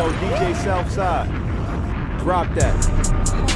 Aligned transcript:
yo, 0.00 0.10
DJ 0.12 0.54
Southside. 0.54 1.28
Drop 2.20 2.48
that. 2.54 3.49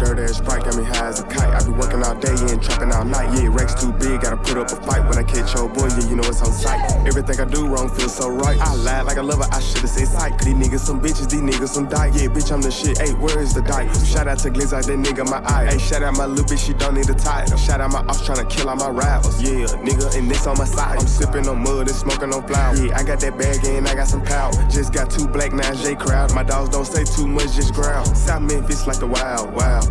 Dirt 0.00 0.18
ass 0.18 0.38
sprite 0.38 0.64
got 0.64 0.76
me 0.76 0.84
high 0.84 1.08
as 1.08 1.20
a 1.20 1.24
kite. 1.24 1.52
I 1.52 1.62
be 1.62 1.72
working 1.72 2.02
all 2.02 2.14
day 2.14 2.32
and 2.32 2.62
trapping 2.62 2.90
all 2.90 3.04
night. 3.04 3.36
Yeah, 3.36 3.52
Rex 3.52 3.74
too 3.74 3.92
big, 3.92 4.22
gotta 4.22 4.38
put 4.38 4.56
up 4.56 4.72
a 4.72 4.76
fight. 4.80 5.06
When 5.06 5.18
I 5.18 5.22
catch 5.22 5.54
your 5.54 5.68
boy, 5.68 5.88
yeah, 5.92 6.08
you 6.08 6.16
know 6.16 6.24
it's 6.24 6.40
on 6.40 6.52
sight. 6.52 6.80
Everything 7.06 7.38
I 7.38 7.44
do 7.44 7.68
wrong 7.68 7.90
feels 7.90 8.16
so 8.16 8.30
right. 8.30 8.58
I 8.58 8.74
lied 8.76 9.04
like 9.04 9.18
a 9.18 9.22
lover, 9.22 9.44
I 9.52 9.60
should've 9.60 9.90
said 9.90 10.08
sight. 10.08 10.38
These 10.38 10.54
niggas 10.54 10.80
some 10.80 11.02
bitches, 11.02 11.28
these 11.28 11.42
niggas 11.42 11.68
some 11.68 11.86
die. 11.86 12.06
Yeah, 12.16 12.32
bitch, 12.32 12.50
I'm 12.50 12.62
the 12.62 12.70
shit. 12.70 12.96
Hey, 12.96 13.12
where 13.12 13.38
is 13.40 13.52
the 13.52 13.60
die? 13.60 13.92
Shout 13.92 14.26
out 14.26 14.38
to 14.38 14.48
Glizz 14.48 14.72
out 14.72 14.84
that 14.84 14.98
nigga 14.98 15.28
my 15.28 15.44
eye. 15.44 15.66
Hey, 15.66 15.78
shout 15.78 16.02
out 16.02 16.16
my 16.16 16.24
little 16.24 16.46
bitch, 16.46 16.64
she 16.64 16.72
don't 16.72 16.94
need 16.94 17.10
a 17.10 17.14
title. 17.14 17.58
Shout 17.58 17.82
out 17.82 17.92
my 17.92 18.00
ops 18.00 18.22
tryna 18.22 18.48
kill 18.48 18.70
all 18.70 18.76
my 18.76 18.88
rivals. 18.88 19.42
Yeah, 19.42 19.66
nigga, 19.84 20.16
and 20.16 20.30
this 20.30 20.46
on 20.46 20.56
my 20.56 20.64
side. 20.64 20.98
I'm 20.98 21.06
sipping 21.06 21.46
on 21.46 21.62
mud 21.62 21.88
and 21.88 21.96
smoking 21.96 22.32
on 22.32 22.46
flour. 22.46 22.74
Yeah, 22.76 22.96
I 22.96 23.02
got 23.02 23.20
that 23.20 23.36
bag 23.36 23.66
and 23.66 23.86
I 23.86 23.94
got 23.94 24.08
some 24.08 24.24
power. 24.24 24.52
Just 24.70 24.94
got 24.94 25.10
two 25.10 25.28
black 25.28 25.52
nines 25.52 25.82
J 25.82 25.94
crowd. 25.94 26.34
My 26.34 26.42
dogs 26.42 26.70
don't 26.70 26.86
say 26.86 27.04
too 27.04 27.26
much, 27.26 27.52
just 27.52 27.74
growl. 27.74 28.06
South 28.14 28.40
Memphis 28.40 28.86
like 28.86 28.98
the 28.98 29.06
wild, 29.06 29.52
wild 29.52 29.89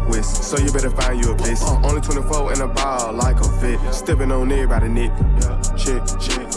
So 0.49 0.57
you 0.57 0.71
better 0.71 0.89
find 0.89 1.23
you 1.23 1.31
a 1.31 1.35
bitch. 1.35 1.61
Uh, 1.61 1.87
only 1.87 2.01
24 2.01 2.53
in 2.53 2.61
a 2.61 2.67
ball 2.67 3.13
like 3.13 3.39
a 3.39 3.43
fit. 3.59 3.79
Stepping 3.93 4.31
on 4.31 4.51
everybody, 4.51 4.87
Nick. 4.89 5.11
Chick, 5.77 6.01
chick, 6.19 6.48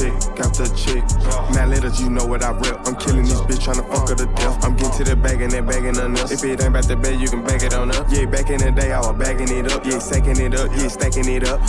chick. 0.00 0.16
The 0.50 0.66
chick. 0.76 1.04
Now 1.54 1.66
letters, 1.66 2.00
you 2.00 2.10
know 2.10 2.26
what 2.26 2.42
I 2.42 2.50
rep. 2.52 2.84
I'm 2.86 2.96
killing 2.96 3.24
this 3.24 3.40
bitch, 3.46 3.64
tryna 3.64 3.86
fuck 3.88 4.08
her 4.08 4.16
to 4.16 4.26
death. 4.34 4.64
I'm 4.64 4.76
getting 4.76 4.92
to 4.98 5.04
the 5.04 5.16
bag 5.16 5.40
and 5.40 5.52
bagging 5.66 5.96
on 6.00 6.16
us. 6.18 6.32
If 6.32 6.44
it 6.44 6.60
ain't 6.60 6.74
about 6.74 6.84
the 6.84 6.96
bag, 6.96 7.20
you 7.20 7.28
can 7.28 7.44
bag 7.44 7.62
it 7.62 7.72
on 7.72 7.94
up. 7.94 8.06
Yeah, 8.10 8.26
back 8.26 8.50
in 8.50 8.58
the 8.58 8.72
day, 8.72 8.92
I 8.92 9.00
was 9.00 9.16
bagging 9.16 9.48
it 9.48 9.72
up. 9.72 9.84
Yeah, 9.86 9.98
stacking 9.98 10.40
it 10.40 10.58
up. 10.58 10.68
Yeah, 10.72 10.88
stacking 10.88 11.28
it 11.28 11.46
up. 11.48 11.60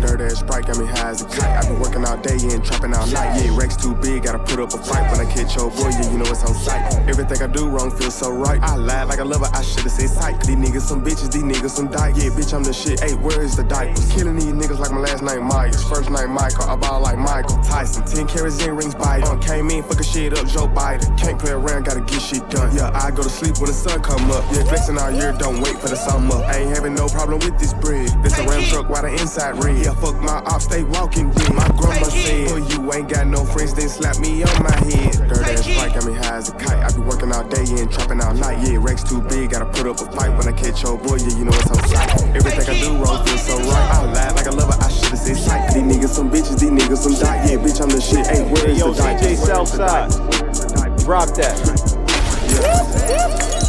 Dirt 0.00 0.20
ass 0.20 0.40
sprite 0.40 0.66
got 0.66 0.78
me 0.78 0.86
high 0.86 1.10
as 1.10 1.22
a 1.22 1.26
kite. 1.26 1.42
I 1.42 1.62
been 1.68 1.78
working 1.78 2.04
all 2.06 2.16
day 2.16 2.38
and 2.38 2.64
trapping 2.64 2.94
all 2.94 3.06
night. 3.06 3.38
Yeah, 3.38 3.54
Rex 3.54 3.76
too 3.76 3.94
big, 3.94 4.24
gotta 4.24 4.38
put 4.38 4.58
up 4.58 4.72
a 4.74 4.78
fight. 4.78 5.10
When 5.12 5.20
I 5.20 5.26
catch 5.30 5.54
your 5.54 5.70
boy, 5.70 5.90
yeah, 5.90 6.10
you 6.10 6.18
know 6.18 6.26
it's 6.30 6.42
on 6.42 6.54
sight. 6.54 6.82
Everything 7.06 7.42
I 7.42 7.46
do 7.46 7.68
wrong 7.68 7.90
feels 7.90 8.14
so 8.14 8.32
right. 8.32 8.60
I 8.62 8.76
lied 8.76 9.08
like 9.08 9.20
a 9.20 9.24
lover, 9.24 9.50
I 9.52 9.62
should've 9.62 9.92
said 9.92 10.10
sight. 10.10 10.40
These 10.42 10.56
niggas 10.56 10.86
some 10.86 11.04
bitches, 11.04 11.30
these 11.30 11.44
niggas 11.44 11.70
some 11.70 11.88
dyke. 11.90 12.16
Yeah, 12.16 12.30
bitch, 12.30 12.54
I'm 12.54 12.64
the 12.64 12.72
shit. 12.72 13.00
Hey, 13.00 13.14
where 13.14 13.42
is 13.42 13.54
the 13.54 13.64
dyke? 13.64 13.94
Killing 14.10 14.36
these 14.36 14.54
niggas 14.54 14.78
like 14.78 14.90
my 14.90 15.00
last 15.00 15.22
name 15.22 15.44
Myers. 15.44 15.82
First 15.84 16.10
name 16.10 16.30
Michael, 16.30 16.64
I 16.64 16.76
ball 16.76 17.00
like 17.00 17.18
Michael 17.18 17.63
Tyson. 17.64 18.04
10 18.04 18.26
carats 18.28 18.62
in 18.64 18.76
rings 18.76 18.94
bite. 18.94 19.24
Uh, 19.24 19.36
came 19.38 19.70
in, 19.70 19.82
fucking 19.82 20.04
shit 20.04 20.36
up, 20.36 20.46
Joe 20.46 20.68
Biden. 20.68 21.16
Can't 21.18 21.38
play 21.38 21.52
around, 21.52 21.84
gotta 21.84 22.00
get 22.00 22.20
shit 22.20 22.48
done. 22.50 22.74
Yeah, 22.76 22.90
I 22.94 23.10
go 23.10 23.22
to 23.22 23.28
sleep 23.30 23.56
when 23.58 23.66
the 23.66 23.72
sun 23.72 24.02
come 24.02 24.30
up. 24.30 24.44
Yeah, 24.52 24.64
flexing 24.64 24.98
all 24.98 25.10
year, 25.10 25.32
don't 25.32 25.60
wait 25.60 25.78
for 25.78 25.88
the 25.88 25.96
summer. 25.96 26.36
I 26.44 26.58
ain't 26.58 26.74
having 26.76 26.94
no 26.94 27.08
problem 27.08 27.40
with 27.40 27.58
this 27.58 27.74
bread. 27.74 28.08
This 28.22 28.38
a 28.38 28.44
ram 28.46 28.62
truck, 28.64 28.88
why 28.88 29.02
the 29.02 29.12
inside 29.12 29.62
red? 29.62 29.78
Yeah, 29.78 29.94
fuck 29.94 30.20
my 30.20 30.42
ops, 30.46 30.64
stay 30.64 30.84
walking 30.84 31.30
dead. 31.30 31.54
My 31.54 31.68
grandma 31.76 32.08
said, 32.08 32.48
oh, 32.50 32.56
you 32.56 32.92
ain't 32.92 33.08
got 33.08 33.26
no 33.26 33.44
friends, 33.44 33.74
then 33.74 33.88
slap 33.88 34.18
me 34.18 34.42
on 34.42 34.62
my 34.62 34.74
head. 34.86 35.12
Dirt 35.28 35.46
ass 35.46 35.66
fight 35.66 35.94
got 35.94 36.04
me 36.04 36.14
high 36.14 36.36
as 36.36 36.48
a 36.48 36.54
kite. 36.54 36.82
I 36.84 36.92
be 36.94 37.00
working 37.00 37.32
all 37.32 37.44
day 37.44 37.64
and 37.64 37.90
trapping 37.90 38.20
all 38.20 38.34
night. 38.34 38.66
Yeah, 38.66 38.78
Rex 38.80 39.02
too 39.02 39.20
big, 39.22 39.50
gotta 39.50 39.66
put 39.66 39.86
up 39.86 40.00
a 40.00 40.06
fight. 40.12 40.30
When 40.36 40.46
I 40.48 40.52
catch 40.52 40.82
your 40.82 40.98
boy, 40.98 41.16
yeah, 41.16 41.36
you 41.38 41.44
know 41.44 41.54
it's 41.54 41.70
on 41.70 41.82
sight. 41.88 42.22
Everything 42.34 42.68
I 42.68 42.80
do 42.80 42.96
wrong 43.02 43.24
feels 43.26 43.46
so 43.46 43.58
right. 43.58 43.88
I 43.92 44.04
lied 44.12 44.36
like 44.36 44.46
a 44.46 44.52
lover, 44.52 44.76
I 44.80 44.88
should've 44.88 45.18
said 45.18 45.36
sight. 45.36 45.74
These 45.74 45.82
niggas 45.82 46.14
some 46.14 46.30
bitches, 46.30 46.58
these 46.60 46.70
niggas 46.70 46.98
some 46.98 47.14
die. 47.14 47.46
Yeah, 47.48 47.53
bitch, 47.56 47.80
I'm 47.80 47.88
the 47.90 48.00
shit. 48.00 48.26
Hey, 48.26 48.42
where 48.50 48.64
Hey, 48.66 48.72
is 48.72 48.78
yo, 48.78 48.92
the 48.92 49.02
dyke? 49.02 49.18
DJ 49.18 49.36
Southside. 49.36 50.10
Drop 50.98 51.28
that. 51.34 51.56
A 52.54 53.63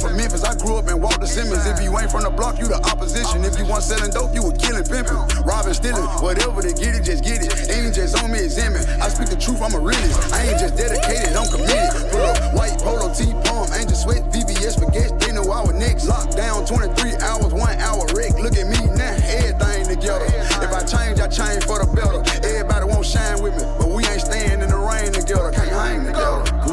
From 0.00 0.16
Memphis. 0.16 0.44
I 0.44 0.54
grew 0.56 0.76
up 0.76 0.88
in 0.88 1.00
Walter 1.00 1.26
Simmons. 1.26 1.66
If 1.66 1.82
you 1.82 1.92
ain't 1.98 2.10
from 2.10 2.24
the 2.24 2.30
block, 2.30 2.58
you 2.58 2.66
the 2.66 2.80
opposition. 2.88 3.44
If 3.44 3.58
you 3.58 3.66
want 3.66 3.84
selling 3.84 4.10
dope, 4.10 4.34
you 4.34 4.40
a 4.40 4.52
killing 4.56 4.84
pimpin'. 4.84 5.20
Robbing, 5.44 5.74
stealing, 5.74 6.08
whatever 6.24 6.62
they 6.62 6.72
get 6.72 6.96
it, 6.96 7.04
just 7.04 7.22
get 7.22 7.44
it. 7.44 7.52
Ain't 7.68 7.94
just 7.94 8.16
on 8.16 8.32
me, 8.32 8.40
examine. 8.40 8.80
I 9.00 9.08
speak 9.12 9.28
the 9.28 9.36
truth, 9.36 9.60
I'm 9.60 9.74
a 9.74 9.80
realist. 9.80 10.32
I 10.32 10.48
ain't 10.48 10.58
just 10.58 10.76
dedicated, 10.76 11.36
I'm 11.36 11.48
committed. 11.52 11.92
Pull 12.08 12.24
up 12.24 12.38
white 12.56 12.80
polo 12.80 13.12
T 13.12 13.28
palm, 13.44 13.68
angel 13.76 13.96
sweat, 13.96 14.24
VBS 14.32 14.80
baguette. 14.80 15.20
They 15.20 15.32
know 15.32 15.44
I 15.52 15.60
was. 15.60 15.70
Locked 16.06 16.36
down 16.36 16.64
23 16.64 17.16
hours, 17.20 17.52
one 17.52 17.76
hour 17.78 18.06
wreck. 18.16 18.32
Look 18.40 18.56
at 18.56 18.66
me 18.66 18.80
now, 18.96 19.12
everything 19.36 19.84
together. 19.84 20.24
If 20.64 20.72
I 20.72 20.80
change, 20.84 21.20
I 21.20 21.28
change 21.28 21.64
for 21.64 21.76
the 21.76 21.88
better. 21.92 22.24
Everybody 22.46 22.86
won't 22.86 23.04
shine 23.04 23.42
with 23.42 23.52
me, 23.52 23.64
but 23.78 23.90
we 23.90 24.06
ain't 24.06 24.19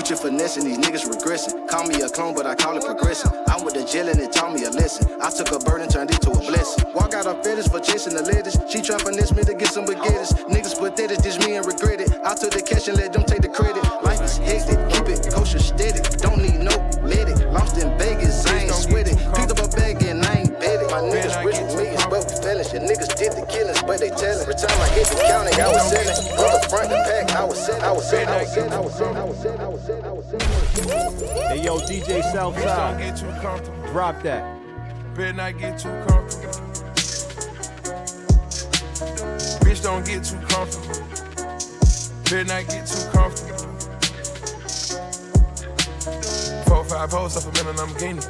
Gucci 0.08 0.22
finessing, 0.22 0.64
these 0.64 0.78
niggas 0.78 1.04
regressing. 1.04 1.68
Call 1.68 1.84
me 1.84 2.00
a 2.00 2.08
clone, 2.08 2.34
but 2.34 2.46
I 2.46 2.56
call 2.56 2.78
it 2.78 2.86
progressing. 2.86 3.30
I'm 3.48 3.66
with 3.66 3.74
the 3.74 3.84
jail 3.84 4.08
and 4.08 4.18
it 4.20 4.32
taught 4.32 4.54
me 4.54 4.64
a 4.64 4.70
lesson. 4.70 5.04
I 5.20 5.30
took 5.30 5.52
a 5.52 5.60
burden, 5.60 5.90
turned 5.90 6.12
it 6.12 6.22
to 6.22 6.32
a 6.32 6.40
blessing. 6.40 6.86
Walk 6.96 7.14
out 7.14 7.28
of 7.28 7.44
fetish 7.44 7.68
for 7.68 7.82
chasing 7.82 8.16
the 8.16 8.24
lettuce. 8.24 8.56
She 8.72 8.80
try 8.80 8.98
finesse 9.00 9.36
me 9.36 9.44
to 9.44 9.54
get 9.54 9.68
some 9.68 9.84
baguettes. 9.84 10.32
Niggas 10.48 10.80
pathetic, 10.80 11.20
dish 11.20 11.38
me 11.44 11.60
and 11.60 11.66
regret 11.68 12.00
it. 12.00 12.08
I 12.24 12.36
took 12.36 12.56
the 12.56 12.64
cash 12.64 12.88
and 12.88 12.96
let 12.96 13.12
them 13.12 13.24
take 13.28 13.42
the 13.42 13.52
credit. 13.52 13.84
Life 14.00 14.24
is 14.24 14.38
hectic, 14.40 14.80
keep 14.88 15.12
it 15.12 15.28
kosher 15.28 15.60
steady. 15.60 16.00
Don't 16.24 16.40
need 16.40 16.64
no 16.64 16.72
medic. 17.04 17.44
Lost 17.52 17.76
in 17.76 17.92
Vegas, 18.00 18.48
I 18.48 18.64
ain't 18.64 18.80
sweating. 18.80 19.20
Picked 19.36 19.52
up 19.52 19.60
a 19.60 19.68
bag 19.76 20.00
and 20.08 20.24
I 20.24 20.48
ain't 20.48 20.56
bet 20.56 20.88
it. 20.88 20.88
My 20.88 21.04
niggas 21.04 21.36
rich 21.44 21.60
with 21.60 21.76
millions, 21.76 22.08
but 22.08 22.24
we 22.24 22.36
feelin'. 22.40 22.64
Your 22.72 22.84
niggas 22.88 23.12
did 23.20 23.36
the 23.36 23.44
killings, 23.52 23.84
but 23.84 24.00
they 24.00 24.16
tellin'. 24.16 24.48
Every 24.48 24.56
time 24.56 24.80
I 24.80 24.88
hit 24.96 25.12
the 25.12 25.20
county, 25.28 25.52
I 25.60 25.68
was 25.68 25.84
selling. 25.92 26.16
From 26.32 26.48
the 26.56 26.64
front 26.72 26.96
to 27.38 27.44
back, 27.44 27.84
I 27.84 27.92
was 27.92 28.10
selling. 28.10 28.28
I 28.28 28.42
was 28.42 28.54
selling. 28.54 28.74
I 28.74 28.80
was 28.80 28.96
selling. 28.96 29.18
I 29.18 29.24
was 29.24 29.38
selling. 29.38 29.62
I 29.62 29.68
was 29.68 29.86
selling. 29.86 30.06
I 30.06 30.12
was 30.12 30.26
selling. 30.26 30.44
I 30.44 30.60
was 30.62 31.16
selling. 31.16 31.48
Hey, 31.48 31.64
yo, 31.64 31.80
DJ 31.80 32.24
Southside. 32.32 33.00
get 33.00 33.18
too 33.18 33.32
comfortable. 33.42 33.88
Drop 33.88 34.22
that. 34.24 34.60
Better 35.16 35.34
not 35.34 35.58
get 35.58 35.80
too 35.80 35.90
comfortable. 36.08 36.54
Bitch, 39.64 39.84
don't 39.84 40.06
get 40.06 40.24
too 40.24 40.40
comfortable. 40.48 40.98
Better 42.24 42.44
not 42.46 42.68
get 42.68 42.88
too 42.88 43.10
comfortable. 43.12 43.58
Four, 46.66 46.84
five 46.86 47.12
hoes 47.12 47.38
off 47.38 47.48
a 47.48 47.52
million 47.64 47.76
Lamborghini. 47.76 48.24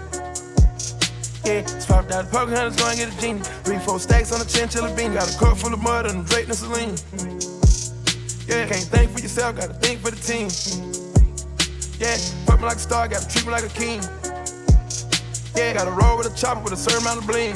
Yeah, 1.46 1.66
swapped 1.80 2.12
out 2.12 2.26
the 2.26 2.32
poker 2.32 2.56
hunters, 2.56 2.76
go 2.76 2.90
and 2.90 2.98
get 2.98 3.18
a 3.18 3.22
genie. 3.22 3.40
Three, 3.64 3.80
four 3.80 4.00
stacks 4.00 4.34
on 4.34 4.42
a 4.42 4.46
chinchilla 4.46 4.90
beanie. 4.90 5.14
Got 5.14 5.34
a 5.34 5.40
cup 5.40 5.58
full 5.58 5.74
of 5.74 5.82
mud 5.82 6.06
and 6.08 6.26
Drake 6.26 6.48
and 6.48 6.56
Celine. 6.56 7.37
Yeah, 8.48 8.66
can't 8.66 8.84
think 8.84 9.12
for 9.12 9.20
yourself, 9.20 9.58
gotta 9.58 9.74
think 9.74 10.00
for 10.00 10.10
the 10.10 10.16
team. 10.16 10.48
Yeah, 12.00 12.16
fuck 12.46 12.60
me 12.62 12.66
like 12.66 12.78
a 12.78 12.80
star, 12.80 13.08
gotta 13.10 13.28
treat 13.28 13.46
me 13.46 13.52
like 13.52 13.66
a 13.66 13.70
king. 13.70 14.00
Yeah, 15.54 15.74
gotta 15.74 15.92
roll 15.92 16.18
with 16.18 16.32
a 16.32 16.36
chopper 16.36 16.62
with 16.62 16.72
a 16.72 16.78
certain 16.78 17.02
amount 17.02 17.20
of 17.20 17.28
bling. 17.28 17.56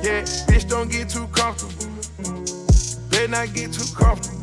Yeah, 0.00 0.22
bitch, 0.46 0.68
don't 0.68 0.88
get 0.88 1.08
too 1.08 1.26
comfortable. 1.28 1.90
Better 3.10 3.28
not 3.28 3.52
get 3.52 3.72
too 3.72 3.92
comfortable. 3.96 4.38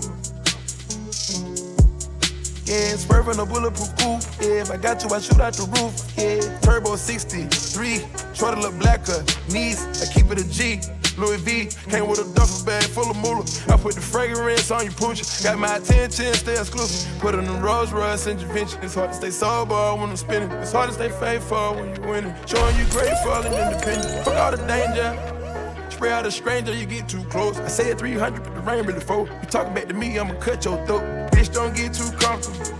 Yeah, 2.65 2.97
swerving 2.97 3.39
a 3.39 3.45
bulletproof 3.45 3.95
coupe. 3.97 4.23
Yeah, 4.41 4.61
if 4.61 4.69
I 4.69 4.75
got 4.75 5.01
you, 5.01 5.09
I 5.15 5.19
shoot 5.19 5.39
out 5.39 5.53
the 5.53 5.63
roof. 5.79 5.95
Yeah, 6.17 6.59
turbo 6.59 6.97
63, 6.97 8.03
try 8.35 8.53
to 8.53 8.59
look 8.59 8.77
blacker. 8.79 9.23
Knees, 9.49 9.79
I 10.03 10.13
keep 10.13 10.29
it 10.29 10.41
a 10.41 10.49
G. 10.49 10.81
Louis 11.19 11.37
V 11.37 11.69
came 11.89 12.07
with 12.07 12.19
a 12.19 12.33
duffel 12.33 12.65
bag 12.65 12.83
full 12.83 13.09
of 13.11 13.17
moolah. 13.17 13.43
I 13.67 13.75
put 13.77 13.95
the 13.95 14.01
fragrance 14.01 14.71
on 14.71 14.83
your 14.85 14.93
pooch. 14.93 15.43
Got 15.43 15.59
my 15.59 15.75
attention, 15.75 16.33
stay 16.33 16.53
exclusive. 16.53 17.19
Put 17.19 17.35
on 17.35 17.45
the 17.45 17.51
Rolls 17.53 17.91
Royce 17.91 18.25
Javinci. 18.25 18.81
It's 18.83 18.95
hard 18.95 19.09
to 19.09 19.15
stay 19.15 19.29
sober 19.29 19.75
when 19.99 20.09
I'm 20.09 20.17
spinning. 20.17 20.49
It's 20.51 20.71
hard 20.71 20.89
to 20.89 20.95
stay 20.95 21.09
faithful 21.09 21.75
when 21.75 21.93
you 21.95 22.01
winning. 22.09 22.33
Showing 22.45 22.75
you 22.77 22.85
grateful 22.85 23.33
and 23.33 23.53
independent. 23.53 24.23
Fuck 24.23 24.35
all 24.35 24.51
the 24.51 24.65
danger. 24.65 25.11
Spray 25.89 26.11
out 26.13 26.25
a 26.25 26.31
stranger, 26.31 26.73
you 26.73 26.85
get 26.85 27.09
too 27.09 27.23
close. 27.25 27.59
I 27.59 27.67
say 27.67 27.91
it 27.91 27.99
300, 27.99 28.41
but 28.41 28.55
the 28.55 28.61
rain 28.61 28.85
really 28.85 29.01
fall. 29.01 29.27
You 29.27 29.47
talking 29.49 29.73
back 29.73 29.87
to 29.89 29.93
me, 29.93 30.17
I'ma 30.17 30.35
cut 30.35 30.63
your 30.63 30.77
throat. 30.85 31.03
Bitch, 31.31 31.53
don't 31.53 31.75
get 31.75 31.93
too 31.93 32.09
comfortable. 32.17 32.79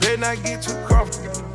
Better 0.00 0.18
not 0.18 0.42
get 0.42 0.60
too 0.60 0.76
comfortable. 0.86 1.48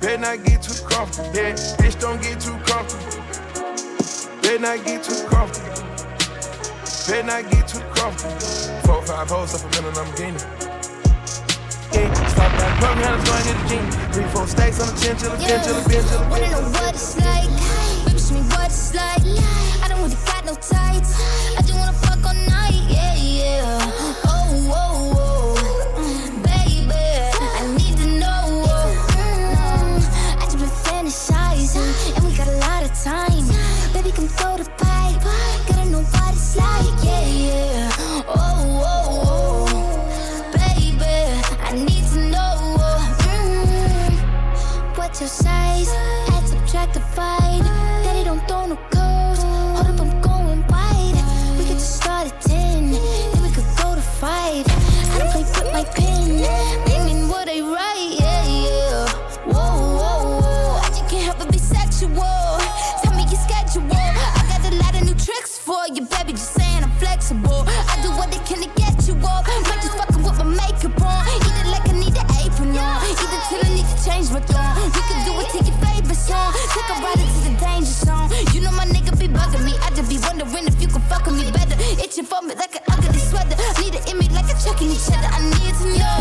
Better 0.00 0.18
not 0.18 0.44
get 0.44 0.60
too 0.62 0.84
comfortable. 0.86 1.30
Yeah, 1.34 1.54
bitch, 1.54 1.98
don't 1.98 2.20
get 2.20 2.38
too 2.40 2.58
comfortable. 2.70 3.19
Better 4.50 4.62
not 4.62 4.84
get 4.84 5.04
too 5.04 5.28
comfortable. 5.28 5.68
Better 7.06 7.22
not 7.22 7.48
get 7.52 7.68
too 7.68 7.78
comfortable. 7.94 8.40
Four, 8.82 9.00
five 9.06 9.30
hoes 9.30 9.54
up 9.54 9.62
a 9.62 9.80
minute, 9.80 9.96
I'm 9.96 10.12
gaining. 10.16 10.42
Yeah, 11.92 12.26
stop 12.26 12.50
that 12.58 12.80
pump, 12.80 12.98
hands 12.98 13.22
going 13.30 13.44
get 13.44 13.54
a 13.54 13.68
genie. 13.68 14.12
Three, 14.12 14.26
four 14.34 14.48
stacks 14.48 14.80
on 14.80 14.92
the 14.92 15.00
chinchilla, 15.00 15.38
chinchilla, 15.38 15.82
chinchilla. 15.88 16.28
Wanna 16.28 16.50
know 16.50 16.62
what 16.68 16.94
it's 16.94 17.16
like? 17.16 17.29
Baby, 17.29 17.29
My 74.28 74.38
throne. 74.40 74.76
We 74.92 75.00
can 75.08 75.24
do 75.24 75.32
it 75.40 75.48
to 75.48 75.64
your 75.64 75.78
favorite 75.80 76.14
song. 76.14 76.52
Take 76.76 76.92
a 76.92 77.00
ride 77.00 77.16
into 77.16 77.40
the 77.40 77.56
danger 77.56 77.96
zone. 78.04 78.28
You 78.52 78.60
know 78.60 78.70
my 78.72 78.84
nigga 78.84 79.18
be 79.18 79.26
bugging 79.26 79.64
me. 79.64 79.72
I 79.80 79.88
just 79.96 80.10
be 80.12 80.18
wondering 80.20 80.68
if 80.68 80.76
you 80.76 80.88
can 80.88 81.00
fuck 81.08 81.24
with 81.24 81.40
me 81.40 81.50
better. 81.50 81.74
Itching 81.96 82.26
for 82.26 82.42
me 82.42 82.54
like 82.54 82.76
an 82.76 82.82
ugly 82.92 83.16
sweater. 83.16 83.56
Need 83.80 83.96
an 83.96 84.04
image 84.12 84.30
like 84.32 84.44
a 84.44 84.56
chuck 84.60 84.76
in 84.82 84.92
each 84.92 85.08
other. 85.08 85.24
I 85.24 85.40
need 85.40 85.72
to 85.72 85.86
know. 85.96 86.20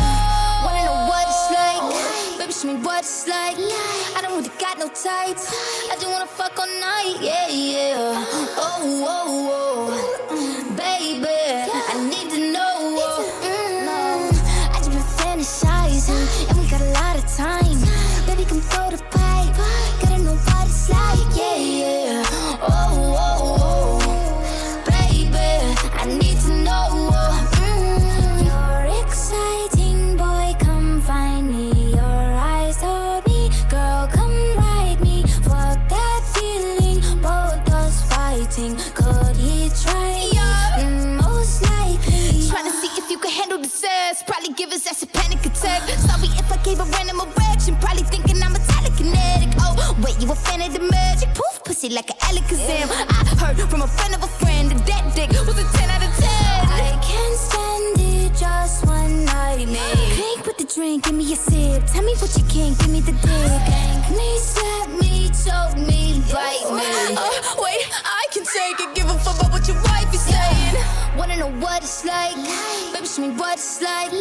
Wanna 0.64 0.88
know 0.88 1.12
what 1.12 1.28
it's 1.28 1.52
like? 1.52 2.40
Baby, 2.40 2.54
show 2.54 2.72
me 2.72 2.80
what 2.80 3.04
it's 3.04 3.28
like. 3.28 3.60
I 4.16 4.22
don't 4.24 4.32
really 4.32 4.56
got 4.58 4.80
no 4.80 4.88
tights. 4.88 5.52
I 5.92 6.00
just 6.00 6.08
wanna 6.08 6.26
fuck 6.26 6.58
all 6.58 6.72
night. 6.80 7.20
Yeah, 7.20 7.50
yeah. 7.52 8.26
Oh, 8.56 9.04
oh, 9.04 10.16
oh. 10.16 10.19
Probably 44.80 44.88
give 44.88 44.88
his 44.88 44.88
ass 44.88 45.04
a 45.04 45.08
panic 45.08 45.46
attack. 45.46 45.82
Sorry 46.00 46.28
if 46.38 46.52
I 46.52 46.58
gave 46.64 46.80
a 46.80 46.86
random 46.86 47.22
erection. 47.22 47.76
Probably 47.78 48.04
thinking 48.04 48.42
I'm 48.42 48.56
a 48.56 48.60
telekinetic. 48.60 49.54
Oh, 49.60 49.96
wait, 50.04 50.20
you 50.22 50.32
a 50.32 50.36
fan 50.36 50.62
of 50.62 50.74
the 50.74 50.80
magic? 50.80 51.30
Poof, 51.34 51.64
pussy 51.64 51.90
like 51.90 52.10
an 52.10 52.18
Alakazam. 52.28 52.88
I 52.92 53.54
heard 53.54 53.70
from 53.70 53.82
a 53.82 53.88
friend 53.88 54.16
of 54.16 54.24
a 54.24 54.28
friend 54.28 54.72
that 54.72 54.86
that 54.88 55.16
dick 55.16 55.30
was 55.32 55.58
a 55.60 55.78
10 55.78 55.90
out 55.90 56.04
of 56.04 56.16
10. 56.16 56.30
I 56.30 57.00
can't 57.04 57.38
stand 57.38 58.00
it, 58.00 58.36
just 58.38 58.86
one 58.86 59.26
night, 59.26 59.68
man. 59.68 59.96
Drink 60.16 60.46
with 60.46 60.58
the 60.58 60.66
drink, 60.66 61.04
give 61.06 61.16
me 61.16 61.34
a 61.34 61.36
sip. 61.36 61.86
Tell 61.88 62.04
me 62.04 62.16
what 62.16 62.32
you 62.38 62.46
can, 62.48 62.74
give 62.80 62.90
me 62.90 63.02
the 63.02 63.14
dick. 63.14 63.62
Thank 63.68 64.16
me, 64.16 64.30
slap 64.40 64.90
me, 65.02 65.30
choke 65.34 65.78
me, 65.78 66.24
bite 66.32 66.72
me. 66.72 67.16
Uh, 67.18 67.30
wait, 67.60 67.84
I 68.06 68.24
can 68.32 68.44
take 68.46 68.80
it, 68.80 68.96
give 68.96 69.10
a 69.10 69.18
fuck 69.20 69.39
what 71.80 71.86
it's 71.86 72.04
like? 72.04 72.36
Baby, 72.94 73.08
show 73.08 73.22
me 73.22 73.30
what 73.36 73.54
it's 73.54 73.82
like. 73.82 74.12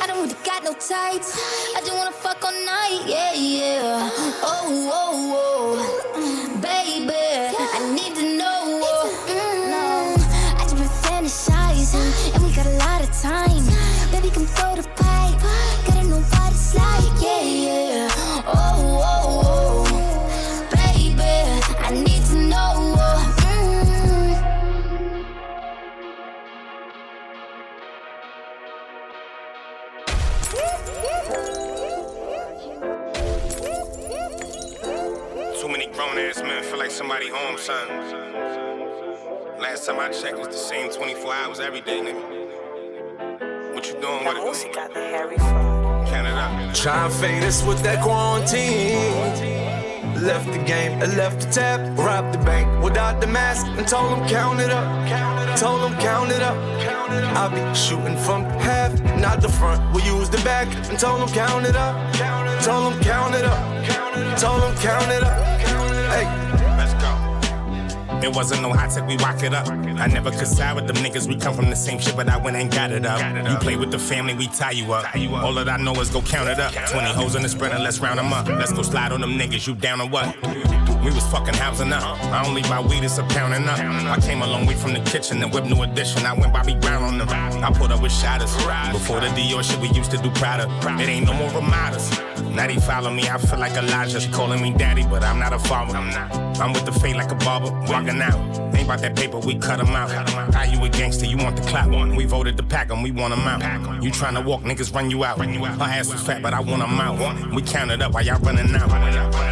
I 0.00 0.04
don't 0.06 0.22
really 0.22 0.36
got 0.44 0.62
no 0.62 0.72
tights. 0.74 1.34
I 1.76 1.80
just 1.80 1.92
wanna 1.92 2.12
fuck 2.12 2.44
all 2.44 2.52
night, 2.52 3.02
yeah, 3.04 3.32
yeah. 3.32 4.10
Oh, 4.42 4.90
oh, 4.92 5.34
oh. 5.34 6.60
Baby, 6.60 7.12
I 7.12 7.92
need 7.94 8.14
to 8.14 8.36
know. 8.38 8.82
Mm, 9.26 10.14
I 10.56 10.62
just 10.62 10.76
been 10.76 10.86
fantasizing, 11.02 12.34
and 12.34 12.44
we 12.44 12.54
got 12.54 12.66
a 12.66 12.76
lot 12.78 13.02
of 13.02 13.10
time. 13.20 13.64
Baby, 14.12 14.30
come 14.30 14.46
throw 14.46 14.76
the 14.76 14.86
pipe. 14.94 15.40
Gotta 15.86 16.06
know 16.06 16.20
what 16.20 16.52
it's 16.52 16.74
like, 16.76 17.22
yeah, 17.22 17.40
yeah. 17.40 17.49
Too 35.60 35.68
many 35.68 35.86
grown 35.88 36.18
ass 36.18 36.42
men 36.42 36.62
feel 36.64 36.78
like 36.78 36.90
somebody 36.90 37.28
home, 37.28 37.58
son. 37.58 37.86
Last 39.60 39.86
time 39.86 40.00
I 40.00 40.08
checked, 40.08 40.38
it 40.38 40.38
was 40.38 40.48
the 40.48 40.54
same 40.54 40.90
24 40.90 41.34
hours 41.34 41.60
every 41.60 41.82
day, 41.82 42.00
nigga. 42.00 43.74
What 43.74 43.86
you 43.86 44.00
doing 44.00 44.24
with 44.24 44.36
it? 44.36 44.42
música 44.42 44.88
de 44.92 45.00
Harry 45.00 45.36
Fraud. 45.38 46.08
Count 46.08 46.26
it 46.26 46.34
up. 46.34 46.74
Try 46.74 47.04
and 47.04 47.12
fade 47.14 47.44
us 47.44 47.62
with 47.62 47.82
that 47.82 48.02
quarantine. 48.02 49.60
Left 50.20 50.50
the 50.52 50.58
game, 50.58 51.00
I 51.02 51.06
left 51.16 51.40
the 51.40 51.50
tap, 51.50 51.80
robbed 51.96 52.34
the 52.34 52.38
bank 52.44 52.82
without 52.82 53.20
the 53.20 53.26
mask, 53.26 53.66
and 53.78 53.86
told 53.86 54.10
them 54.12 54.28
count 54.28 54.60
it 54.60 54.70
up. 54.70 54.84
Told 55.58 55.82
them 55.82 55.94
count 55.98 56.30
it 56.32 56.42
up. 56.42 56.56
I'll 57.36 57.50
be 57.50 57.74
shooting 57.74 58.16
from 58.16 58.44
half, 58.60 58.99
not 59.20 59.40
the 59.40 59.48
front. 59.48 59.94
We 59.94 60.02
use 60.02 60.28
the 60.30 60.38
back, 60.38 60.66
and 60.88 60.98
told 60.98 61.20
them 61.20 61.28
count 61.28 61.66
it 61.66 61.76
up. 61.76 61.94
Told 62.62 62.92
them 62.92 63.00
count 63.02 63.34
it 63.34 63.44
up. 63.44 64.38
Told 64.38 64.62
them 64.62 64.74
count 64.76 65.10
it 65.10 65.22
up. 65.22 65.60
Hey. 66.10 66.24
Let's 66.76 66.94
go. 66.94 67.30
It 68.22 68.34
wasn't 68.34 68.60
no 68.60 68.72
hot 68.72 68.90
tech, 68.90 69.06
we 69.08 69.16
rock 69.16 69.42
it 69.42 69.54
up. 69.54 69.68
I 69.68 70.06
never 70.06 70.30
could 70.30 70.46
side 70.46 70.74
with 70.76 70.86
them 70.86 70.96
niggas, 70.96 71.26
we 71.26 71.36
come 71.36 71.54
from 71.54 71.70
the 71.70 71.76
same 71.76 71.98
shit, 71.98 72.16
but 72.16 72.28
I 72.28 72.36
went 72.36 72.56
and 72.56 72.70
got 72.70 72.92
it 72.92 73.06
up. 73.06 73.20
You 73.48 73.56
play 73.58 73.76
with 73.76 73.90
the 73.90 73.98
family, 73.98 74.34
we 74.34 74.46
tie 74.48 74.72
you 74.72 74.92
up. 74.92 75.14
All 75.42 75.54
that 75.54 75.68
I 75.68 75.78
know 75.78 75.94
is 76.00 76.10
go 76.10 76.20
count 76.20 76.48
it 76.48 76.60
up. 76.60 76.72
20 76.90 77.06
hoes 77.12 77.34
in 77.34 77.42
the 77.42 77.48
spreader, 77.48 77.78
let's 77.78 77.98
round 77.98 78.18
them 78.18 78.32
up. 78.32 78.46
Let's 78.46 78.72
go 78.72 78.82
slide 78.82 79.12
on 79.12 79.20
them 79.20 79.38
niggas, 79.38 79.66
you 79.66 79.74
down 79.74 80.00
or 80.00 80.08
what? 80.08 80.36
We 81.04 81.10
was 81.12 81.26
fucking 81.28 81.54
housing 81.54 81.92
up. 81.92 82.02
I 82.24 82.46
only 82.46 82.62
buy 82.62 82.80
weed, 82.80 83.04
it's 83.04 83.18
a 83.18 83.22
pounding 83.24 83.66
up. 83.68 83.78
I 83.78 84.20
came 84.20 84.42
a 84.42 84.46
long 84.46 84.66
way 84.66 84.74
from 84.74 84.92
the 84.92 85.00
kitchen 85.00 85.42
and 85.42 85.52
whipped 85.52 85.68
new 85.68 85.82
edition. 85.82 86.26
I 86.26 86.34
went 86.34 86.52
Bobby 86.52 86.74
Brown 86.74 87.02
on 87.02 87.18
them. 87.18 87.28
I 87.30 87.72
put 87.72 87.90
up 87.90 88.02
with 88.02 88.12
shatters. 88.12 88.54
Before 88.92 89.20
the 89.20 89.28
Dior 89.28 89.62
shit, 89.62 89.80
we 89.80 89.88
used 89.90 90.10
to 90.10 90.18
do 90.18 90.30
Prada. 90.32 90.68
It 91.00 91.08
ain't 91.08 91.26
no 91.26 91.32
more 91.34 91.50
Ramadas. 91.50 92.29
Now 92.42 92.66
they 92.66 92.76
follow 92.76 93.10
me, 93.10 93.28
I 93.28 93.38
feel 93.38 93.58
like 93.58 93.76
Elijah. 93.76 94.20
She 94.20 94.30
calling 94.30 94.60
me 94.60 94.72
daddy, 94.72 95.04
but 95.04 95.22
I'm 95.22 95.38
not 95.38 95.52
a 95.52 95.58
father. 95.58 95.96
I'm 95.96 96.10
not. 96.10 96.60
I'm 96.60 96.72
with 96.72 96.84
the 96.84 96.92
fate 96.92 97.16
like 97.16 97.30
a 97.30 97.36
barber, 97.36 97.70
walking 97.88 98.20
out. 98.20 98.38
Ain't 98.74 98.84
about 98.84 99.00
that 99.00 99.16
paper, 99.16 99.38
we 99.38 99.54
cut 99.54 99.70
cut 99.70 99.80
'em 99.80 99.94
out. 99.94 100.10
How 100.54 100.64
you 100.64 100.82
a 100.84 100.88
gangster, 100.88 101.26
you 101.26 101.36
want 101.36 101.56
the 101.56 101.62
clap 101.62 101.88
one. 101.88 102.16
We 102.16 102.24
voted 102.24 102.56
to 102.56 102.62
pack 102.62 102.90
'em, 102.90 103.02
we 103.02 103.10
want 103.10 103.30
want 103.30 103.46
'em 103.46 103.62
out. 103.62 104.02
You 104.02 104.10
trying 104.10 104.34
to 104.34 104.40
walk, 104.40 104.62
niggas 104.62 104.94
run 104.94 105.10
you 105.10 105.24
out. 105.24 105.38
My 105.38 105.96
ass 105.96 106.10
was 106.10 106.20
fat, 106.20 106.42
but 106.42 106.52
I 106.54 106.60
want 106.60 106.80
want 106.80 106.92
'em 106.92 107.00
out. 107.00 107.52
We 107.54 107.62
counted 107.62 108.02
up 108.02 108.12
while 108.12 108.24
y'all 108.24 108.40
running 108.40 108.74
out. 108.74 108.88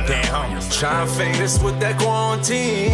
Damn 0.07 0.25
homies. 0.27 0.79
Try 0.79 1.03
and 1.03 1.11
fade 1.11 1.41
us 1.43 1.59
with 1.61 1.79
that 1.81 1.99
quarantine. 1.99 2.93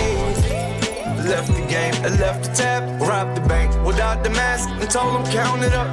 Left 1.24 1.48
the 1.48 1.64
game, 1.68 1.94
I 2.04 2.08
left 2.20 2.44
the 2.44 2.50
tap, 2.54 2.82
robbed 3.00 3.36
the 3.36 3.48
bank 3.48 3.72
without 3.86 4.22
the 4.22 4.30
mask, 4.30 4.68
and 4.68 4.90
told 4.90 5.14
them 5.14 5.32
count 5.32 5.62
it 5.62 5.72
up. 5.72 5.88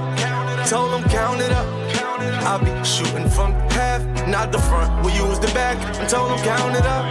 Told 0.67 0.91
them 0.91 1.03
count 1.09 1.41
it 1.41 1.51
up. 1.51 2.00
I'll 2.43 2.59
be 2.59 2.71
shooting 2.83 3.29
from 3.29 3.53
half, 3.71 4.01
not 4.27 4.51
the 4.51 4.59
front. 4.59 5.05
We 5.05 5.11
use 5.13 5.39
the 5.39 5.47
back, 5.53 5.77
and 5.99 6.09
told 6.09 6.31
them 6.31 6.39
count 6.39 6.75
it 6.75 6.85
up. 6.85 7.05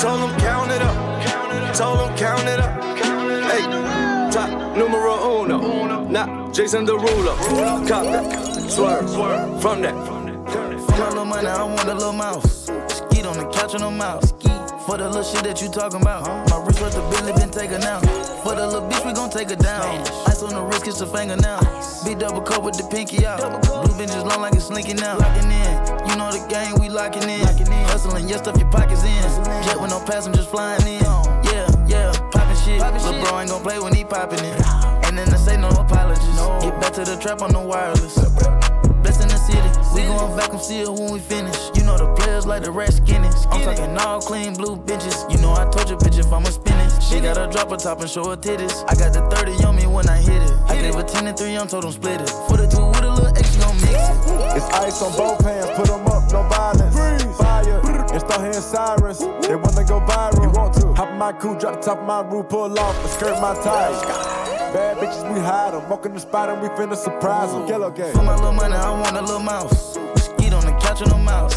Told 0.00 0.20
them 0.20 0.38
count 0.40 0.70
it 0.70 0.82
up. 0.82 1.74
Told 1.74 1.98
them 2.00 2.16
count 2.16 2.48
it 2.48 2.60
up. 2.60 2.82
Hey, 3.50 3.62
top 4.30 4.76
numero 4.76 5.42
uno, 5.42 6.04
not 6.08 6.54
Jason 6.54 6.86
Derulo. 6.86 7.34
Cop 7.88 8.04
that, 8.04 8.70
swerve 8.70 9.60
from 9.60 9.82
that. 9.82 9.94
For 10.86 10.96
my 10.98 11.08
little 11.08 11.24
money, 11.24 11.48
I 11.48 11.62
want 11.64 11.88
a 11.88 11.94
little 11.94 12.12
mouse. 12.12 12.66
Skeet 12.88 13.26
on 13.26 13.38
the 13.38 13.46
couch 13.52 13.72
and 13.74 13.82
no 13.82 13.90
mouse. 13.90 14.32
For 14.88 14.96
the 14.96 15.04
little 15.04 15.22
shit 15.22 15.44
that 15.44 15.60
you 15.60 15.68
talking 15.68 16.00
about. 16.00 16.24
My 16.48 16.64
wrist 16.64 16.80
worth 16.80 16.96
the 16.96 17.04
Billy 17.12 17.36
been 17.36 17.50
taken 17.52 17.84
out. 17.84 18.00
For 18.40 18.56
the 18.56 18.64
little 18.64 18.88
bitch, 18.88 19.04
we 19.04 19.12
gon' 19.12 19.28
take 19.28 19.50
her 19.50 19.60
down. 19.60 19.84
Ice 20.24 20.40
on 20.42 20.56
the 20.56 20.64
wrist, 20.64 20.82
kiss 20.82 21.00
her 21.00 21.06
finger 21.06 21.36
now. 21.36 21.60
Big 22.08 22.18
double 22.18 22.40
cup 22.40 22.64
with 22.64 22.80
the 22.80 22.88
pinky 22.88 23.26
out. 23.26 23.36
Blue 23.68 23.92
benches 24.00 24.24
long 24.24 24.40
like 24.40 24.54
it's 24.54 24.64
slinking 24.64 24.98
out. 25.04 25.20
Locking 25.20 25.52
in. 25.52 26.08
You 26.08 26.16
know 26.16 26.32
the 26.32 26.40
game, 26.48 26.72
we 26.80 26.88
locking 26.88 27.28
in. 27.28 27.44
Hustling, 27.92 28.30
yeah, 28.30 28.38
stuff 28.38 28.56
your 28.56 28.70
pockets 28.70 29.04
in. 29.04 29.20
Jet 29.68 29.76
with 29.76 29.90
no 29.90 30.00
passengers 30.00 30.46
flying 30.46 30.80
in. 30.88 31.04
Yeah, 31.44 31.68
yeah, 31.84 32.08
poppin' 32.32 32.56
shit. 32.56 32.80
Lil' 32.80 33.20
bro 33.20 33.40
ain't 33.40 33.50
gon' 33.50 33.60
play 33.60 33.78
when 33.78 33.92
he 33.92 34.04
poppin' 34.04 34.40
it. 34.40 34.56
And 35.04 35.18
then 35.18 35.28
I 35.28 35.36
say 35.36 35.60
no 35.60 35.68
apologies. 35.68 36.32
Get 36.64 36.80
back 36.80 36.94
to 36.94 37.04
the 37.04 37.20
trap 37.20 37.42
on 37.42 37.52
the 37.52 37.60
wireless. 37.60 38.16
We 39.98 40.04
gon' 40.04 40.36
vacuum 40.36 40.60
seal 40.60 40.94
when 40.94 41.12
we 41.12 41.18
finish. 41.18 41.58
You 41.74 41.82
know 41.82 41.98
the 41.98 42.06
players 42.14 42.46
like 42.46 42.62
the 42.62 42.70
red 42.70 42.94
skinny. 42.94 43.26
I'm 43.50 43.62
talking 43.66 43.98
all 43.98 44.20
clean 44.20 44.54
blue 44.54 44.76
bitches. 44.76 45.28
You 45.28 45.38
know 45.42 45.52
I 45.52 45.68
told 45.74 45.90
your 45.90 45.98
bitch 45.98 46.20
if 46.20 46.32
I'ma 46.32 46.50
spin 46.50 46.78
it. 46.78 47.02
She 47.02 47.18
got 47.18 47.36
a 47.36 47.50
drop 47.50 47.70
her 47.70 47.76
top 47.76 48.00
and 48.00 48.08
show 48.08 48.30
her 48.30 48.36
titties. 48.36 48.84
I 48.86 48.94
got 48.94 49.12
the 49.12 49.26
30 49.34 49.64
on 49.64 49.74
me 49.74 49.88
when 49.88 50.08
I 50.08 50.18
hit 50.18 50.40
it. 50.40 50.52
I 50.70 50.80
gave 50.80 50.94
her 50.94 51.02
10 51.02 51.26
and 51.26 51.36
3 51.36 51.56
on, 51.56 51.66
told 51.66 51.82
them 51.82 51.90
split 51.90 52.20
it. 52.20 52.30
For 52.46 52.56
the 52.56 52.68
two 52.68 52.86
with 52.86 53.02
a 53.02 53.10
little 53.10 53.26
extra, 53.36 53.62
gon' 53.62 53.74
mix 53.80 53.90
it. 53.90 54.54
It's 54.54 54.68
ice 54.70 55.02
on 55.02 55.10
both 55.18 55.44
hands, 55.44 55.66
put 55.74 55.90
'em 55.90 56.06
up, 56.06 56.30
no 56.30 56.46
violence. 56.46 56.94
Fire 57.36 57.80
and 57.82 58.20
start 58.20 58.40
hearing 58.40 58.54
sirens. 58.54 59.18
They 59.18 59.56
wanna 59.56 59.82
go 59.82 59.98
viral. 59.98 60.42
You 60.44 60.50
want 60.50 60.74
to? 60.74 60.94
Hop 60.94 61.10
in 61.10 61.18
my 61.18 61.32
coupe, 61.32 61.58
drop 61.58 61.74
the 61.74 61.80
top 61.82 61.98
of 61.98 62.06
my 62.06 62.20
roof, 62.22 62.48
pull 62.48 62.78
off, 62.78 62.96
and 63.02 63.10
skirt 63.10 63.40
my 63.40 63.54
tires. 63.64 64.37
Bad 64.72 64.98
bitches, 64.98 65.24
we 65.32 65.40
hide 65.40 65.72
them. 65.72 65.88
Walk 65.88 66.04
in 66.04 66.12
the 66.12 66.20
spot 66.20 66.50
and 66.50 66.60
we 66.60 66.68
finna 66.68 66.96
surprise 66.96 67.52
them. 67.52 67.66
Yellow 67.66 67.90
game. 67.90 68.12
For 68.12 68.22
my 68.22 68.34
little 68.34 68.52
money, 68.52 68.74
I 68.74 68.90
want 69.00 69.16
a 69.16 69.22
little 69.22 69.40
mouse. 69.40 69.94
Skeet 70.16 70.52
on 70.52 70.64
the 70.64 70.76
couch 70.80 71.00
on 71.00 71.08
the 71.08 71.16
mouse. 71.16 71.56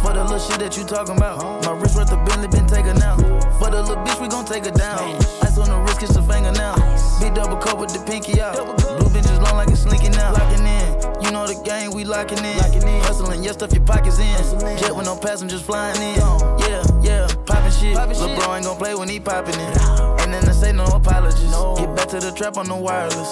For 0.00 0.12
the 0.12 0.22
little 0.24 0.38
shit 0.38 0.60
that 0.60 0.76
you 0.76 0.84
talking 0.84 1.16
about. 1.16 1.64
My 1.64 1.72
wrist 1.72 1.96
worth 1.96 2.08
the 2.08 2.16
Bentley 2.16 2.48
been 2.48 2.66
taken 2.66 2.96
out. 3.02 3.20
For 3.58 3.68
the 3.70 3.82
little 3.82 3.96
bitch, 4.04 4.20
we 4.20 4.28
gon' 4.28 4.46
take 4.46 4.64
her 4.64 4.70
down. 4.70 4.98
Ice 5.42 5.58
on 5.58 5.68
the 5.68 5.78
wrist, 5.84 6.00
kiss 6.00 6.14
the 6.14 6.22
finger 6.22 6.52
now. 6.52 6.76
Big 7.20 7.34
double 7.34 7.56
cup 7.56 7.78
with 7.78 7.92
the 7.92 8.00
pinky 8.06 8.40
out. 8.40 8.56
Blue 8.78 9.10
benches 9.10 9.38
long 9.40 9.56
like 9.56 9.68
it's 9.68 9.82
slinking 9.82 10.16
out. 10.16 10.32
Locking 10.32 10.64
in. 10.64 11.24
You 11.24 11.32
know 11.32 11.46
the 11.46 11.60
game, 11.64 11.90
we 11.92 12.04
locking 12.04 12.38
in. 12.38 12.58
Hustling, 13.04 13.44
yeah, 13.44 13.52
stuff 13.52 13.72
your 13.72 13.84
pockets 13.84 14.18
in. 14.18 14.32
Jet 14.78 14.96
with 14.96 15.04
no 15.04 15.16
passengers 15.16 15.60
flying 15.60 16.00
in. 16.00 16.16
Yeah, 16.64 16.84
yeah, 17.02 17.28
poppin' 17.44 17.72
shit. 17.72 17.96
Lil' 17.96 18.36
bro 18.36 18.54
ain't 18.54 18.64
gon' 18.64 18.78
play 18.78 18.94
when 18.94 19.08
he 19.08 19.20
poppin' 19.20 19.60
in. 19.60 20.15
And 20.26 20.34
then 20.34 20.48
I 20.48 20.50
say 20.50 20.72
no 20.72 20.82
apologies. 20.86 21.54
Get 21.78 21.94
back 21.94 22.08
to 22.10 22.18
the 22.18 22.34
trap 22.34 22.56
on 22.58 22.66
the 22.66 22.74
wireless. 22.74 23.30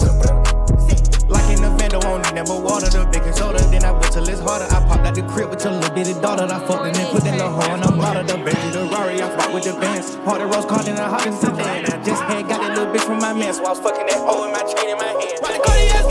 Like 1.26 1.50
in 1.50 1.58
the 1.58 1.74
bando, 1.74 1.98
won't 2.06 2.22
never 2.38 2.54
water. 2.54 2.86
The 2.86 3.02
baking 3.10 3.34
soda, 3.34 3.58
then 3.66 3.82
I 3.82 3.90
wait 3.90 4.14
till 4.14 4.22
it's 4.22 4.38
harder. 4.38 4.70
I 4.70 4.78
popped 4.86 5.02
out 5.02 5.18
the 5.18 5.26
crib 5.26 5.50
with 5.50 5.64
your 5.64 5.74
little 5.74 5.90
bitty 5.90 6.14
daughter. 6.22 6.46
I 6.46 6.62
fucked 6.62 6.86
and 6.86 6.94
then 6.94 7.10
put 7.10 7.24
that 7.26 7.34
little 7.34 7.50
hoe 7.50 7.74
on 7.74 7.80
the 7.82 7.90
model. 7.90 8.22
The 8.22 8.38
Bentley, 8.38 8.70
the 8.70 8.86
Rari, 8.94 9.18
I 9.18 9.26
fought 9.26 9.52
with 9.52 9.64
the 9.64 9.74
Benz. 9.74 10.14
Party 10.22 10.44
rose 10.46 10.70
card 10.70 10.86
in 10.86 10.94
a 10.94 11.02
hot 11.10 11.26
and 11.26 11.34
sedan. 11.34 11.82
I 11.90 11.98
just 12.06 12.22
had 12.30 12.46
got 12.46 12.62
that 12.62 12.78
little 12.78 12.94
bitch 12.94 13.02
from 13.02 13.18
my 13.18 13.34
man, 13.34 13.50
so 13.50 13.66
I 13.66 13.74
was 13.74 13.80
fucking 13.82 14.06
that 14.06 14.22
hoe 14.22 14.46
in 14.46 14.54
my 14.54 14.62
chain 14.62 14.94
in 14.94 14.96
my 14.96 15.18
hand. 15.18 15.42
Why 15.42 15.50
the 15.50 15.64
Cartier's 15.66 16.06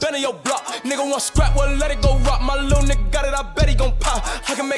scat 0.00 0.14
and 0.14 0.22
your 0.22 0.34
block. 0.34 0.64
Nigga 0.84 1.08
want 1.08 1.22
scrap, 1.22 1.56
well, 1.56 1.74
let 1.76 1.90
it 1.90 2.00
go 2.02 2.18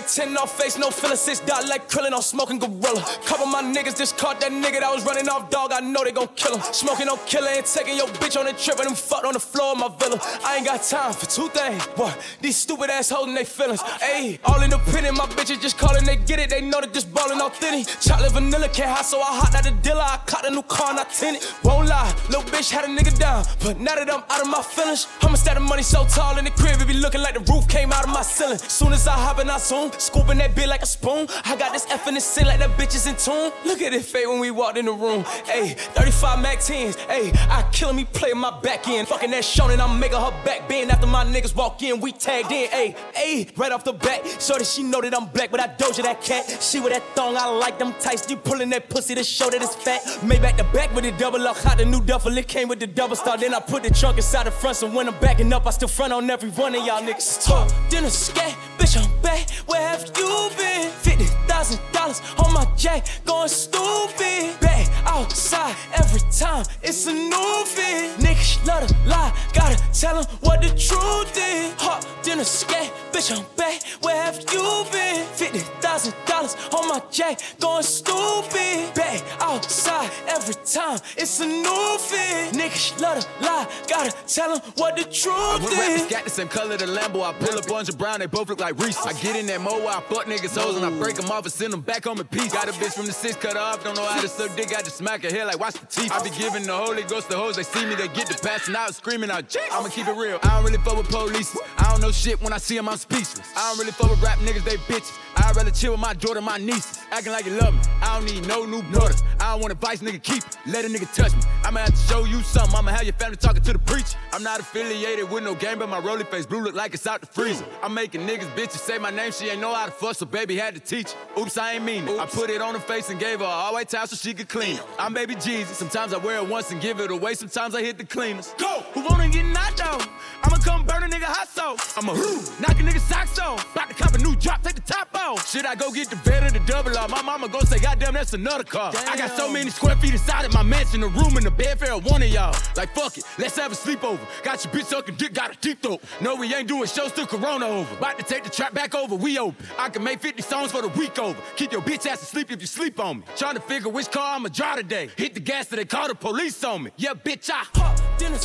10 0.08 0.36
off 0.36 0.56
face, 0.56 0.78
no 0.78 0.90
feeling, 0.90 1.16
six 1.16 1.40
dot 1.40 1.66
like 1.66 1.88
Krillin 1.88 2.12
on 2.12 2.22
smoking 2.22 2.58
gorilla. 2.58 3.02
Couple 3.24 3.46
my 3.46 3.62
niggas 3.62 3.96
just 3.96 4.16
caught 4.16 4.40
that 4.40 4.52
nigga 4.52 4.80
that 4.80 4.92
was 4.92 5.04
running 5.04 5.28
off 5.28 5.50
dog. 5.50 5.72
I 5.72 5.80
know 5.80 6.04
they 6.04 6.12
gon' 6.12 6.28
kill 6.36 6.56
him. 6.56 6.62
Smoking 6.72 7.08
on 7.08 7.18
killer 7.26 7.48
and 7.48 7.66
taking 7.66 7.96
your 7.96 8.08
bitch 8.08 8.38
on 8.38 8.46
a 8.46 8.52
trip 8.52 8.78
and 8.78 8.88
them 8.88 8.94
fucked 8.94 9.24
on 9.24 9.34
the 9.34 9.40
floor 9.40 9.72
of 9.72 9.78
my 9.78 9.88
villa. 9.98 10.18
I 10.44 10.56
ain't 10.56 10.66
got 10.66 10.82
time 10.82 11.12
for 11.12 11.26
two 11.26 11.48
things. 11.48 11.82
What? 11.96 12.16
These 12.40 12.56
stupid 12.56 12.90
ass 12.90 13.10
holding 13.10 13.34
they 13.34 13.44
feelings. 13.44 13.82
Ayy, 13.82 14.38
all 14.44 14.62
in 14.62 14.70
the 14.70 14.76
independent, 14.76 15.16
my 15.16 15.26
bitches 15.26 15.60
just 15.60 15.78
calling, 15.78 16.04
they 16.04 16.16
get 16.16 16.38
it. 16.38 16.50
They 16.50 16.60
know 16.60 16.80
that 16.80 16.92
just 16.92 17.12
ballin' 17.12 17.40
authentic. 17.40 17.86
Chocolate 18.00 18.32
vanilla 18.32 18.68
can't 18.68 18.90
hide, 18.90 19.04
so 19.04 19.20
I 19.20 19.40
hot 19.40 19.54
out 19.54 19.64
the 19.64 19.70
dealer. 19.82 20.02
I 20.02 20.18
caught 20.26 20.46
a 20.46 20.50
new 20.50 20.62
car 20.62 20.90
and 20.90 21.00
I 21.00 21.04
tint 21.04 21.38
it. 21.38 21.54
Won't 21.62 21.88
lie, 21.88 22.14
little 22.28 22.42
bitch 22.42 22.70
had 22.70 22.84
a 22.84 22.88
nigga 22.88 23.16
down. 23.18 23.44
But 23.62 23.80
now 23.80 23.94
that 23.94 24.10
I'm 24.12 24.22
out 24.30 24.40
of 24.40 24.48
my 24.48 24.62
feelings, 24.62 25.06
I'ma 25.22 25.34
stack 25.34 25.54
the 25.54 25.60
money 25.60 25.82
so 25.82 26.06
tall 26.06 26.38
in 26.38 26.44
the 26.44 26.50
crib, 26.50 26.80
it 26.80 26.86
be 26.86 26.94
looking 26.94 27.20
like 27.20 27.34
the 27.34 27.52
roof 27.52 27.68
came 27.68 27.92
out 27.92 28.04
of 28.04 28.10
my 28.10 28.22
ceiling. 28.22 28.58
Soon 28.58 28.92
as 28.92 29.06
I 29.06 29.12
hop 29.12 29.40
in, 29.40 29.50
I 29.50 29.58
zoom, 29.58 29.90
scooping 29.98 30.38
that 30.38 30.54
bit 30.54 30.68
like 30.68 30.82
a 30.82 30.86
spoon. 30.86 31.26
I 31.44 31.56
got 31.56 31.72
this 31.72 31.86
F 31.90 32.06
in 32.08 32.14
the 32.14 32.20
sin 32.20 32.46
like 32.46 32.58
that 32.58 32.70
bitch 32.78 32.94
is 32.94 33.06
in 33.06 33.16
tune. 33.16 33.52
Look 33.64 33.82
at 33.82 33.92
it 33.92 34.04
fade 34.04 34.28
when 34.28 34.40
we 34.40 34.50
walked 34.50 34.78
in 34.78 34.86
the 34.86 34.92
room. 34.92 35.24
Ayy, 35.24 35.76
35 35.76 36.42
Mac 36.42 36.58
10s. 36.58 36.96
Ayy, 37.08 37.36
I 37.48 37.68
kill 37.72 37.92
me, 37.92 38.04
play 38.04 38.32
my 38.32 38.58
back 38.60 38.88
end. 38.88 39.08
Fucking 39.08 39.30
that 39.30 39.42
Shonen, 39.42 39.80
I'm 39.80 39.98
making 39.98 40.18
her 40.18 40.30
back 40.44 40.68
bend. 40.68 40.90
After 40.90 41.06
my 41.06 41.24
niggas 41.24 41.54
walk 41.54 41.82
in, 41.82 42.00
we 42.00 42.12
tagged 42.12 42.52
in. 42.52 42.68
Ayy, 42.70 42.96
ayy, 43.14 43.58
right 43.58 43.72
off 43.72 43.84
the 43.84 43.92
bat. 43.92 44.26
So 44.40 44.56
that 44.58 44.66
she 44.66 44.82
know 44.82 45.00
that 45.00 45.14
I'm 45.14 45.26
black, 45.26 45.50
but 45.50 45.60
I 45.60 45.68
doja 45.68 46.02
that 46.02 46.20
cat. 46.20 46.62
She 46.62 46.80
with 46.80 46.92
that 46.92 47.02
thong, 47.14 47.36
I 47.36 47.46
like 47.46 47.78
them 47.78 47.94
tights. 48.00 48.30
You 48.30 48.36
pulling 48.36 48.70
that 48.70 48.88
pussy 48.88 49.14
to 49.14 49.24
show 49.24 49.50
that 49.50 49.62
it's 49.62 49.74
fat. 49.74 50.22
Made 50.22 50.42
back 50.42 50.56
the 50.56 50.64
back 50.64 50.94
with 50.94 51.04
the 51.04 51.12
double 51.12 51.46
up. 51.46 51.56
Hot 51.58 51.78
the 51.78 51.84
new 51.84 52.00
duffel, 52.00 52.36
it 52.36 52.48
came 52.48 52.68
with 52.68 52.80
the 52.80 52.86
double 52.86 53.16
star. 53.16 53.36
Then 53.38 53.54
I 53.54 53.60
put 53.60 53.82
the 53.82 53.90
trunk 53.90 54.16
inside 54.16 54.46
the 54.46 54.50
front, 54.50 54.76
so 54.76 54.90
when 54.90 55.08
I'm 55.08 55.18
backing 55.20 55.52
up, 55.52 55.66
I 55.66 55.70
still 55.70 55.88
front 55.88 56.12
on 56.12 56.28
every 56.30 56.50
one 56.50 56.74
of 56.74 56.84
y'all 56.84 57.02
niggas. 57.02 57.44
Talk, 57.44 57.72
then 57.90 58.04
a 58.04 58.10
scat, 58.10 58.56
bitch, 58.78 58.96
I'm 58.96 59.22
back. 59.22 59.50
Where 59.66 59.85
have 59.86 60.04
you 60.18 60.50
been? 60.58 60.90
Fifty 61.06 61.26
thousand 61.48 61.80
dollars 61.92 62.20
on 62.38 62.52
my 62.52 62.66
jack, 62.76 63.06
going 63.24 63.48
stupid. 63.48 64.58
Back 64.60 64.86
outside 65.06 65.74
every 65.94 66.20
time, 66.30 66.64
it's 66.82 67.06
a 67.06 67.12
new 67.12 67.64
fit. 67.74 68.18
Niggas 68.18 68.66
love 68.66 68.86
to 68.86 68.94
lie, 69.06 69.32
gotta 69.52 69.76
tell 69.92 70.18
'em 70.18 70.24
what 70.40 70.60
the 70.62 70.68
truth 70.88 71.36
is. 71.36 71.72
Hot, 71.84 72.06
then 72.22 72.40
a 72.40 72.44
scat, 72.44 72.90
bitch, 73.12 73.30
I'm 73.36 73.44
back. 73.56 73.82
Where 74.02 74.16
have 74.24 74.38
you 74.52 74.84
been? 74.92 75.26
Fifty 75.40 75.60
thousand 75.82 76.14
dollars 76.26 76.56
on 76.72 76.88
my 76.88 77.00
jack, 77.10 77.40
going 77.60 77.82
stupid. 77.82 78.94
Back 78.94 79.22
outside 79.40 80.10
every 80.28 80.54
time, 80.64 80.98
it's 81.16 81.40
a 81.40 81.46
new 81.46 81.98
fit. 81.98 82.54
Niggas 82.60 83.00
love 83.00 83.20
to 83.20 83.28
lie, 83.46 83.66
gotta 83.88 84.12
tell 84.26 84.52
'em 84.54 84.60
what 84.76 84.96
the 84.96 85.04
truth 85.04 85.60
went 85.62 85.78
rappers 85.78 86.02
is. 86.02 86.06
got 86.10 86.24
the 86.24 86.30
same 86.30 86.48
color, 86.48 86.76
the 86.76 86.86
Lambo. 86.86 87.22
I 87.22 87.32
pull 87.32 87.58
up 87.58 87.66
and 87.88 87.98
brown, 87.98 88.20
they 88.20 88.26
both 88.26 88.48
look 88.48 88.60
like 88.60 88.78
Reese. 88.82 88.98
I 89.06 89.12
get 89.24 89.36
in 89.36 89.46
that 89.46 89.60
mo, 89.80 89.88
I 89.88 90.00
fuck 90.00 90.26
niggas 90.26 90.60
hoes, 90.60 90.76
and 90.76 90.84
I 90.84 90.90
break 90.98 91.16
them 91.16 91.30
off 91.30 91.44
and 91.44 91.52
send 91.52 91.72
them 91.72 91.80
back 91.80 92.04
home 92.04 92.20
in 92.20 92.26
peace. 92.26 92.52
Got 92.52 92.68
a 92.68 92.72
bitch 92.72 92.94
from 92.94 93.06
the 93.06 93.12
six 93.12 93.36
cut 93.36 93.56
off, 93.56 93.84
don't 93.84 93.96
know 93.96 94.04
how 94.04 94.20
to 94.20 94.28
suck 94.28 94.54
dick, 94.56 94.68
I 94.76 94.82
just 94.82 94.96
smack 94.96 95.22
her 95.22 95.30
hair 95.30 95.44
like 95.46 95.58
watch 95.58 95.74
the 95.74 95.86
teeth. 95.86 96.12
I 96.12 96.22
be 96.22 96.30
giving 96.30 96.64
the 96.64 96.76
Holy 96.76 97.02
Ghost 97.02 97.28
the 97.28 97.36
hoes, 97.36 97.56
they 97.56 97.62
see 97.62 97.84
me, 97.86 97.94
they 97.94 98.08
get 98.08 98.28
the 98.28 98.38
passing 98.42 98.76
out, 98.76 98.94
screaming 98.94 99.30
out. 99.30 99.54
I'ma 99.72 99.88
keep 99.88 100.06
it 100.06 100.16
real. 100.16 100.38
I 100.42 100.48
don't 100.56 100.64
really 100.64 100.78
fuck 100.78 100.96
with 100.96 101.08
police. 101.08 101.56
I 101.78 101.90
don't 101.90 102.00
know 102.00 102.12
shit 102.12 102.40
when 102.40 102.52
I 102.52 102.58
see 102.58 102.76
them, 102.76 102.88
I'm 102.88 102.96
speechless. 102.96 103.52
I 103.56 103.70
don't 103.70 103.78
really 103.78 103.92
fuck 103.92 104.10
with 104.10 104.22
rap 104.22 104.38
niggas, 104.38 104.64
they 104.64 104.76
bitches. 104.76 105.12
I'd 105.36 105.54
rather 105.54 105.70
chill 105.70 105.92
with 105.92 106.00
my 106.00 106.14
daughter, 106.14 106.40
my 106.40 106.56
niece, 106.58 107.00
acting 107.10 107.32
like 107.32 107.46
you 107.46 107.52
love 107.52 107.74
me. 107.74 107.80
I 108.02 108.18
don't 108.18 108.24
need 108.32 108.46
no 108.46 108.64
new 108.64 108.82
brothers. 108.82 109.22
I 109.38 109.52
don't 109.52 109.60
want 109.60 109.72
advice, 109.72 110.00
nigga, 110.00 110.22
keep 110.22 110.42
it. 110.42 110.56
Let 110.66 110.84
a 110.84 110.88
nigga 110.88 111.12
touch 111.14 111.34
me. 111.34 111.42
I'ma 111.64 111.80
have 111.80 111.90
to 111.90 111.96
show 112.12 112.24
you 112.24 112.42
something. 112.42 112.74
I'ma 112.74 112.90
have 112.90 113.04
your 113.04 113.12
family 113.14 113.36
talking 113.36 113.62
to 113.62 113.72
the 113.72 113.78
preacher. 113.78 114.16
I'm 114.32 114.42
not 114.42 114.60
affiliated 114.60 115.30
with 115.30 115.44
no 115.44 115.54
game, 115.54 115.78
but 115.78 115.88
my 115.88 115.98
rolly 115.98 116.24
face 116.24 116.46
blue 116.46 116.62
look 116.62 116.74
like 116.74 116.94
it's 116.94 117.06
out 117.06 117.20
the 117.20 117.26
freezer. 117.26 117.64
I'm 117.82 117.92
making 117.92 118.22
niggas 118.22 118.50
bitches 118.54 118.78
say 118.78 118.98
my 118.98 119.10
name, 119.10 119.32
she 119.32 119.48
ain't 119.48 119.60
know 119.60 119.74
how 119.74 119.86
to 119.86 119.92
fuss, 119.92 120.18
so 120.18 120.26
baby 120.26 120.56
had 120.56 120.74
to 120.74 120.80
teach 120.80 121.12
her. 121.12 121.40
Oops, 121.42 121.56
I 121.58 121.74
ain't 121.74 121.84
mean 121.84 122.08
it. 122.08 122.18
I 122.18 122.26
put 122.26 122.50
it 122.50 122.62
on 122.62 122.74
her 122.74 122.80
face 122.80 123.10
and 123.10 123.20
gave 123.20 123.40
her 123.40 123.44
a 123.44 123.48
all 123.48 123.74
white 123.74 123.88
towel 123.88 124.06
so 124.06 124.16
she 124.16 124.32
could 124.32 124.48
clean 124.48 124.76
it. 124.76 124.82
I'm 124.98 125.12
baby 125.12 125.34
Jesus. 125.34 125.76
Sometimes 125.76 126.14
I 126.14 126.18
wear 126.18 126.38
it 126.38 126.48
once 126.48 126.70
and 126.70 126.80
give 126.80 127.00
it 127.00 127.10
away. 127.10 127.34
Sometimes 127.34 127.74
I 127.74 127.82
hit 127.82 127.98
the 127.98 128.04
cleaners. 128.04 128.54
Go! 128.58 128.82
Who 128.94 129.04
wanna 129.04 129.28
get 129.28 129.44
knocked 129.44 129.80
out? 129.80 130.06
I'ma 130.42 130.56
come 130.58 130.86
burn 130.86 131.02
a 131.02 131.08
nigga 131.08 131.24
hot 131.24 131.48
so. 131.48 131.76
I'ma 132.00 132.14
knock 132.60 132.80
a 132.80 132.82
nigga 132.82 133.00
socks 133.00 133.38
off. 133.38 133.74
About 133.74 133.88
to 133.88 133.94
cop 133.94 134.14
a 134.14 134.18
new 134.18 134.34
drop, 134.36 134.62
take 134.62 134.76
the 134.76 134.80
top 134.80 135.08
off. 135.14 135.25
Should 135.34 135.66
I 135.66 135.74
go 135.74 135.90
get 135.90 136.08
the 136.08 136.16
vet 136.16 136.44
or 136.44 136.50
the 136.50 136.64
double 136.66 136.96
R? 136.96 137.08
My 137.08 137.20
mama 137.20 137.48
go 137.48 137.60
say, 137.60 137.78
goddamn, 137.78 138.14
that's 138.14 138.32
another 138.32 138.62
car. 138.62 138.92
I 139.08 139.16
got 139.16 139.36
so 139.36 139.50
many 139.50 139.70
square 139.70 139.96
feet 139.96 140.12
inside 140.12 140.44
of 140.44 140.52
my 140.52 140.62
mansion, 140.62 141.02
a 141.02 141.08
room 141.08 141.36
and 141.36 141.46
a 141.46 141.50
bed 141.50 141.78
for 141.80 141.86
one 141.98 142.22
of 142.22 142.28
y'all. 142.28 142.54
Like 142.76 142.94
fuck 142.94 143.18
it, 143.18 143.24
let's 143.38 143.56
have 143.56 143.72
a 143.72 143.74
sleepover. 143.74 144.20
Got 144.44 144.64
your 144.64 144.72
bitch 144.72 144.84
sucking 144.84 145.16
dick, 145.16 145.34
got 145.34 145.54
a 145.54 145.58
deep 145.60 145.82
throat. 145.82 146.00
No, 146.20 146.36
we 146.36 146.54
ain't 146.54 146.68
doing 146.68 146.86
shows 146.86 147.12
till 147.12 147.26
Corona 147.26 147.66
over. 147.66 147.94
About 147.96 148.18
to 148.18 148.24
take 148.24 148.44
the 148.44 148.50
trap 148.50 148.72
back 148.72 148.94
over, 148.94 149.16
we 149.16 149.38
open. 149.38 149.66
I 149.78 149.88
can 149.88 150.04
make 150.04 150.20
50 150.20 150.42
songs 150.42 150.70
for 150.70 150.82
the 150.82 150.88
week 150.88 151.18
over. 151.18 151.40
Keep 151.56 151.72
your 151.72 151.82
bitch 151.82 152.06
ass 152.06 152.22
asleep 152.22 152.52
if 152.52 152.60
you 152.60 152.66
sleep 152.66 153.00
on 153.00 153.18
me. 153.18 153.24
Trying 153.36 153.54
to 153.54 153.60
figure 153.60 153.88
which 153.88 154.10
car 154.10 154.36
I'ma 154.36 154.48
drive 154.48 154.76
today. 154.76 155.10
Hit 155.16 155.34
the 155.34 155.40
gas 155.40 155.66
till 155.66 155.78
they 155.78 155.84
call 155.84 156.06
the 156.08 156.14
police 156.14 156.62
on 156.62 156.84
me. 156.84 156.90
Yeah, 156.96 157.14
bitch, 157.14 157.50
I 157.50 157.64
Hop, 157.74 158.18
then 158.18 158.32
a 158.32 158.38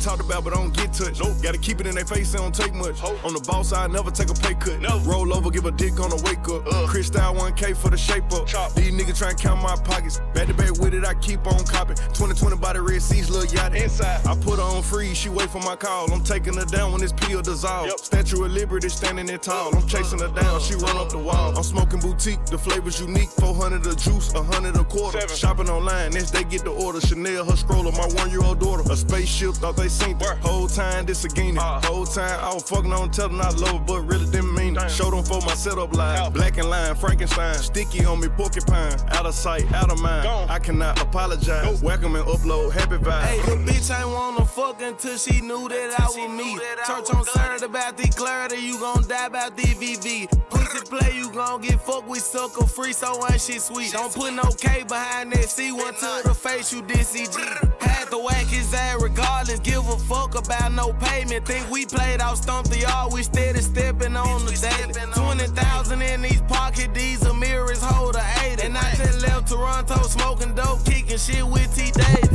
get 0.00 0.08
talked 0.08 0.22
about, 0.22 0.44
but 0.44 0.52
I 0.52 0.56
don't 0.56 0.74
get 0.74 0.92
touched. 0.92 1.20
Nope. 1.20 1.36
Gotta 1.42 1.58
keep 1.58 1.80
it 1.80 1.86
in 1.86 1.94
their 1.94 2.04
face, 2.04 2.32
they 2.32 2.38
don't 2.38 2.54
take 2.54 2.74
much. 2.74 2.98
Ho. 3.00 3.18
On 3.24 3.34
the 3.34 3.40
boss 3.40 3.70
side, 3.70 3.90
never 3.92 4.10
take 4.10 4.30
a 4.30 4.34
pay 4.34 4.54
cut. 4.54 4.80
No. 4.80 4.98
Roll 5.00 5.32
over, 5.34 5.50
give 5.50 5.66
a 5.66 5.70
dick 5.70 6.00
on 6.00 6.10
the 6.10 6.20
wake 6.24 6.46
up. 6.48 6.66
Uh. 6.66 6.86
Chris 6.86 7.08
style 7.08 7.34
1K 7.34 7.76
for 7.76 7.90
the 7.90 7.96
shape 7.96 8.32
up. 8.32 8.46
Chop. 8.46 8.72
These 8.74 8.92
niggas 8.92 9.18
try 9.18 9.30
and 9.30 9.38
count 9.38 9.62
my 9.62 9.76
pockets. 9.76 10.20
Back 10.34 10.48
to 10.48 10.54
back 10.54 10.72
with 10.78 10.94
it, 10.94 11.04
I 11.04 11.14
keep 11.14 11.46
on 11.46 11.64
copping. 11.64 11.96
2020 11.96 12.56
by 12.56 12.72
the 12.72 12.82
Red 12.82 13.02
Seas, 13.02 13.30
little 13.30 13.52
yacht. 13.54 13.74
Inside. 13.74 14.26
I 14.26 14.34
put 14.36 14.58
her 14.58 14.64
on 14.64 14.82
freeze, 14.82 15.16
she 15.16 15.28
wait 15.28 15.50
for 15.50 15.60
my 15.60 15.76
call. 15.76 16.12
I'm 16.12 16.24
taking 16.24 16.54
her 16.54 16.64
down 16.64 16.92
when 16.92 17.00
this 17.00 17.12
pill 17.12 17.42
dissolve. 17.42 17.86
Yep. 17.88 17.98
Statue 17.98 18.44
of 18.44 18.52
Liberty 18.52 18.88
standing 18.88 19.26
there 19.26 19.38
tall. 19.38 19.74
I'm 19.74 19.86
chasing 19.86 20.20
her 20.20 20.28
down, 20.28 20.60
she 20.60 20.74
run 20.74 20.96
up 20.96 21.10
the 21.10 21.18
wall. 21.18 21.56
I'm 21.56 21.62
smoking 21.62 22.00
boutique, 22.00 22.44
the 22.46 22.58
flavor's 22.58 23.00
unique. 23.00 23.28
400 23.30 23.86
a 23.86 23.94
juice, 23.96 24.32
100 24.32 24.76
a 24.76 24.84
quarter. 24.84 25.20
Seven. 25.20 25.36
Shopping 25.36 25.68
online, 25.68 26.12
next 26.12 26.30
they 26.30 26.44
get 26.44 26.64
the 26.64 26.72
order. 26.72 27.00
Chanel, 27.00 27.44
her 27.44 27.56
stroller, 27.56 27.92
my 27.92 28.06
one 28.14 28.30
year 28.30 28.42
old 28.42 28.60
daughter. 28.60 28.82
A 28.90 28.96
spaceship, 28.96 29.54
thought 29.54 29.76
they 29.76 29.89
seen 29.90 30.16
it. 30.16 30.38
Whole 30.38 30.68
time, 30.68 31.06
this 31.06 31.24
a 31.24 31.28
guinea. 31.28 31.58
Uh. 31.58 31.80
Whole 31.84 32.06
time, 32.06 32.38
I 32.40 32.54
was 32.54 32.62
fucking 32.62 32.92
on, 32.92 33.10
telling 33.10 33.40
I 33.40 33.50
love 33.50 33.78
her, 33.78 33.84
but 33.84 34.00
really 34.02 34.26
didn't 34.30 34.54
mean 34.54 34.76
it. 34.76 34.90
Show 34.90 35.10
them 35.10 35.24
for 35.24 35.40
my 35.42 35.54
setup 35.54 35.94
line. 35.94 36.32
Black 36.32 36.58
and 36.58 36.70
line, 36.70 36.94
Frankenstein. 36.94 37.54
Sticky 37.54 38.04
on 38.04 38.20
me, 38.20 38.28
porcupine. 38.28 38.94
Out 39.10 39.26
of 39.26 39.34
sight, 39.34 39.70
out 39.72 39.90
of 39.90 40.00
mind. 40.00 40.24
Gone. 40.24 40.48
I 40.48 40.58
cannot 40.58 41.00
apologize. 41.00 41.64
Nope. 41.64 41.82
Welcome 41.82 42.16
and 42.16 42.24
upload, 42.26 42.72
happy 42.72 42.96
vibe. 42.96 43.22
Hey, 43.22 43.40
the 43.42 43.56
bitch 43.56 43.90
ain't 43.96 44.08
wanna 44.08 44.44
fuck 44.44 44.80
until 44.82 45.16
she 45.16 45.40
knew 45.40 45.68
that 45.68 45.98
I 45.98 46.06
was 46.06 46.16
me. 46.30 46.58
Church 46.86 47.14
on 47.14 47.24
Saturday 47.24 47.64
about 47.66 47.96
the 47.96 48.08
clarity, 48.08 48.56
you 48.56 48.78
gon' 48.78 49.06
die 49.06 49.26
about 49.26 49.56
the 49.56 49.62
VV. 49.62 50.28
Pussy 50.50 50.84
play, 50.86 51.16
you 51.16 51.30
gon' 51.32 51.60
get 51.60 51.80
fucked 51.80 52.08
with 52.08 52.20
sucker 52.20 52.66
free, 52.66 52.92
so 52.92 53.26
ain't 53.30 53.40
shit 53.40 53.60
sweet. 53.60 53.92
Don't 53.92 54.12
put 54.14 54.32
no 54.32 54.44
K 54.58 54.84
behind 54.84 55.32
that 55.32 55.48
C, 55.48 55.72
one 55.72 55.94
to 55.94 56.20
the 56.24 56.34
face, 56.34 56.72
you 56.72 56.82
did 56.82 56.98
CG. 56.98 57.79
To 58.10 58.18
whack 58.18 58.46
his 58.46 58.74
ass 58.74 59.00
regardless, 59.00 59.60
give 59.60 59.88
a 59.88 59.96
fuck 59.96 60.34
about 60.34 60.72
no 60.72 60.92
payment. 60.94 61.46
Think 61.46 61.70
we 61.70 61.86
played 61.86 62.20
out 62.20 62.38
stump 62.38 62.68
the 62.68 62.80
yard, 62.80 63.12
we 63.12 63.22
steady 63.22 63.60
stepping 63.60 64.16
on 64.16 64.44
the 64.44 64.52
daily. 64.52 64.92
20,000 65.14 66.02
in 66.02 66.22
these 66.22 66.40
pocket, 66.42 66.92
these 66.92 67.22
mirrors, 67.34 67.82
hold 67.82 68.16
a 68.16 68.24
80. 68.42 68.66
And 68.66 68.76
I 68.76 68.94
just 68.96 69.22
left 69.22 69.48
Toronto 69.48 70.02
smoking 70.02 70.54
dope, 70.54 70.84
kicking 70.84 71.18
shit 71.18 71.46
with 71.46 71.72
T 71.76 71.92
Dave. 71.92 72.30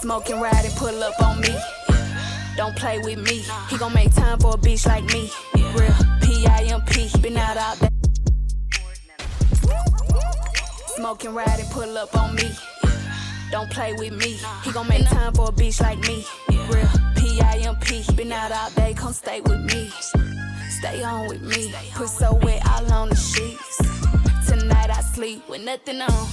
Smoking, 0.00 0.40
ride 0.40 0.64
and 0.64 0.74
pull 0.76 1.02
up 1.02 1.20
on 1.20 1.40
me. 1.40 1.54
Don't 2.56 2.76
play 2.76 2.98
with 3.00 3.18
me. 3.18 3.44
He 3.68 3.76
gon' 3.76 3.92
make 3.92 4.14
time 4.14 4.38
for 4.38 4.54
a 4.54 4.56
bitch 4.56 4.86
like 4.86 5.04
me. 5.12 5.30
Real 5.74 5.94
P-I-M-P. 6.22 7.20
Been 7.20 7.36
out 7.36 7.56
all 7.56 7.76
day. 7.76 7.97
Smoking, 10.98 11.32
ride 11.32 11.60
and 11.60 11.70
pull 11.70 11.96
up 11.96 12.12
on 12.16 12.34
me. 12.34 12.50
Don't 13.52 13.70
play 13.70 13.92
with 13.92 14.12
me. 14.14 14.36
He 14.64 14.72
gon' 14.72 14.88
make 14.88 15.06
time 15.06 15.32
for 15.32 15.50
a 15.50 15.52
bitch 15.52 15.80
like 15.80 16.00
me. 16.00 16.26
Real 16.48 16.88
P-I-M-P. 17.14 18.16
Been 18.16 18.32
out 18.32 18.50
all 18.50 18.68
day, 18.70 18.94
come 18.94 19.12
stay 19.12 19.40
with 19.40 19.60
me. 19.60 19.92
Stay 20.68 21.00
on 21.04 21.28
with 21.28 21.40
me. 21.40 21.72
Put 21.94 22.08
so 22.08 22.34
wet 22.42 22.66
all 22.68 22.92
on 22.92 23.10
the 23.10 23.14
sheets. 23.14 23.76
Tonight 24.48 24.90
I 24.90 25.00
sleep 25.02 25.48
with 25.48 25.62
nothing 25.62 26.00
on. 26.00 26.28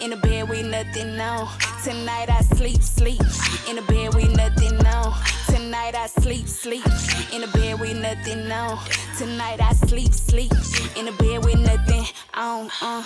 In 0.00 0.08
the 0.08 0.16
bed 0.16 0.48
with 0.48 0.64
nothing 0.64 1.20
on. 1.20 1.46
Tonight 1.84 2.30
I 2.30 2.40
sleep, 2.56 2.82
sleep. 2.82 3.20
In 3.68 3.76
the 3.76 3.82
bed 3.82 4.14
with 4.14 4.34
nothing 4.34 4.86
on. 4.86 5.12
Tonight 5.48 5.94
I 5.94 6.06
sleep, 6.06 6.48
sleep. 6.48 6.86
In 7.30 7.42
the 7.42 7.50
bed 7.52 7.78
with 7.78 8.00
nothing 8.00 8.50
on. 8.50 8.78
Tonight 9.18 9.60
I 9.60 9.74
sleep, 9.74 10.14
sleep. 10.14 10.52
In 10.96 11.04
the 11.04 11.12
bed 11.18 11.44
with 11.44 11.58
nothing 11.58 12.06
on. 12.32 12.70
Uh. 12.80 13.04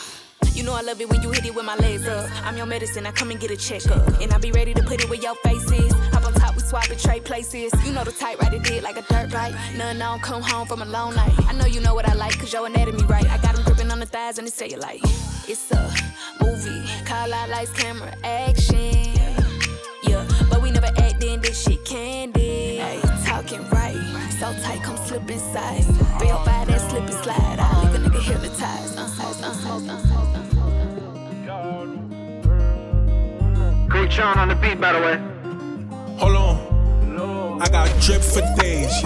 You 0.61 0.66
know 0.66 0.75
I 0.75 0.83
love 0.83 1.01
it 1.01 1.09
when 1.09 1.23
you 1.23 1.31
hit 1.31 1.46
it 1.46 1.55
with 1.55 1.64
my 1.64 1.75
legs 1.77 2.07
up. 2.07 2.29
I'm 2.44 2.55
your 2.55 2.66
medicine, 2.66 3.07
I 3.07 3.12
come 3.12 3.31
and 3.31 3.40
get 3.40 3.51
a 3.51 3.57
checkup. 3.57 4.07
And 4.20 4.31
I 4.31 4.37
be 4.37 4.53
ready 4.53 4.75
to 4.75 4.83
put 4.83 5.03
it 5.03 5.09
where 5.09 5.18
your 5.18 5.35
face 5.37 5.73
is. 5.73 5.90
Hop 6.12 6.27
on 6.27 6.35
top, 6.35 6.55
we 6.55 6.61
swap 6.61 6.90
it, 6.90 6.99
trade 6.99 7.25
places. 7.25 7.73
You 7.83 7.92
know 7.92 8.05
the 8.05 8.12
type, 8.12 8.38
ride 8.42 8.53
it 8.53 8.83
like 8.83 8.99
a 8.99 9.03
dirt 9.09 9.31
bike. 9.31 9.55
None 9.79 10.03
on, 10.03 10.20
come 10.20 10.42
home 10.42 10.66
from 10.66 10.83
a 10.83 10.85
long 10.85 11.14
night. 11.14 11.33
I 11.49 11.55
know 11.55 11.64
you 11.64 11.81
know 11.81 11.94
what 11.94 12.07
I 12.07 12.12
like, 12.12 12.38
cause 12.38 12.53
your 12.53 12.66
anatomy 12.66 13.03
right. 13.07 13.25
I 13.25 13.38
got 13.38 13.55
them 13.57 13.64
gripping 13.64 13.90
on 13.90 14.01
the 14.01 14.05
thighs 14.05 14.38
and 14.38 14.46
it 14.46 14.79
like 14.79 15.01
it's 15.49 15.70
a 15.73 15.90
movie. 16.44 16.87
Call 17.07 17.33
out 17.33 17.49
lights, 17.49 17.73
camera, 17.73 18.14
action. 18.23 19.14
Yeah, 20.03 20.29
but 20.51 20.61
we 20.61 20.73
never 20.73 20.92
act 20.99 21.25
in 21.25 21.40
this 21.40 21.62
shit 21.62 21.83
candy. 21.87 22.83
Talking 23.25 23.66
right, 23.70 23.96
so 24.38 24.53
tight, 24.62 24.83
come 24.83 24.99
slip 25.07 25.31
inside. 25.31 25.87
Real 26.20 26.37
fire 26.44 26.66
that 26.66 26.83
slip 26.90 27.05
and 27.05 27.14
slide. 27.25 27.59
I 27.59 27.83
leave 27.83 27.94
a 27.94 28.11
nigga 28.11 28.20
hypnotized. 28.20 28.99
Uh, 28.99 29.09
uh, 29.23 29.44
uh, 29.46 29.90
uh. 29.90 30.01
Great 30.01 30.10
Sean 34.11 34.38
on 34.38 34.49
the 34.49 34.57
beat, 34.57 34.81
by 34.81 34.92
the 34.92 34.99
way. 34.99 35.16
Hold 36.18 36.37
on. 36.37 36.69
I 37.61 37.68
got 37.68 37.88
drip 38.01 38.23
for 38.23 38.40
days. 38.57 39.03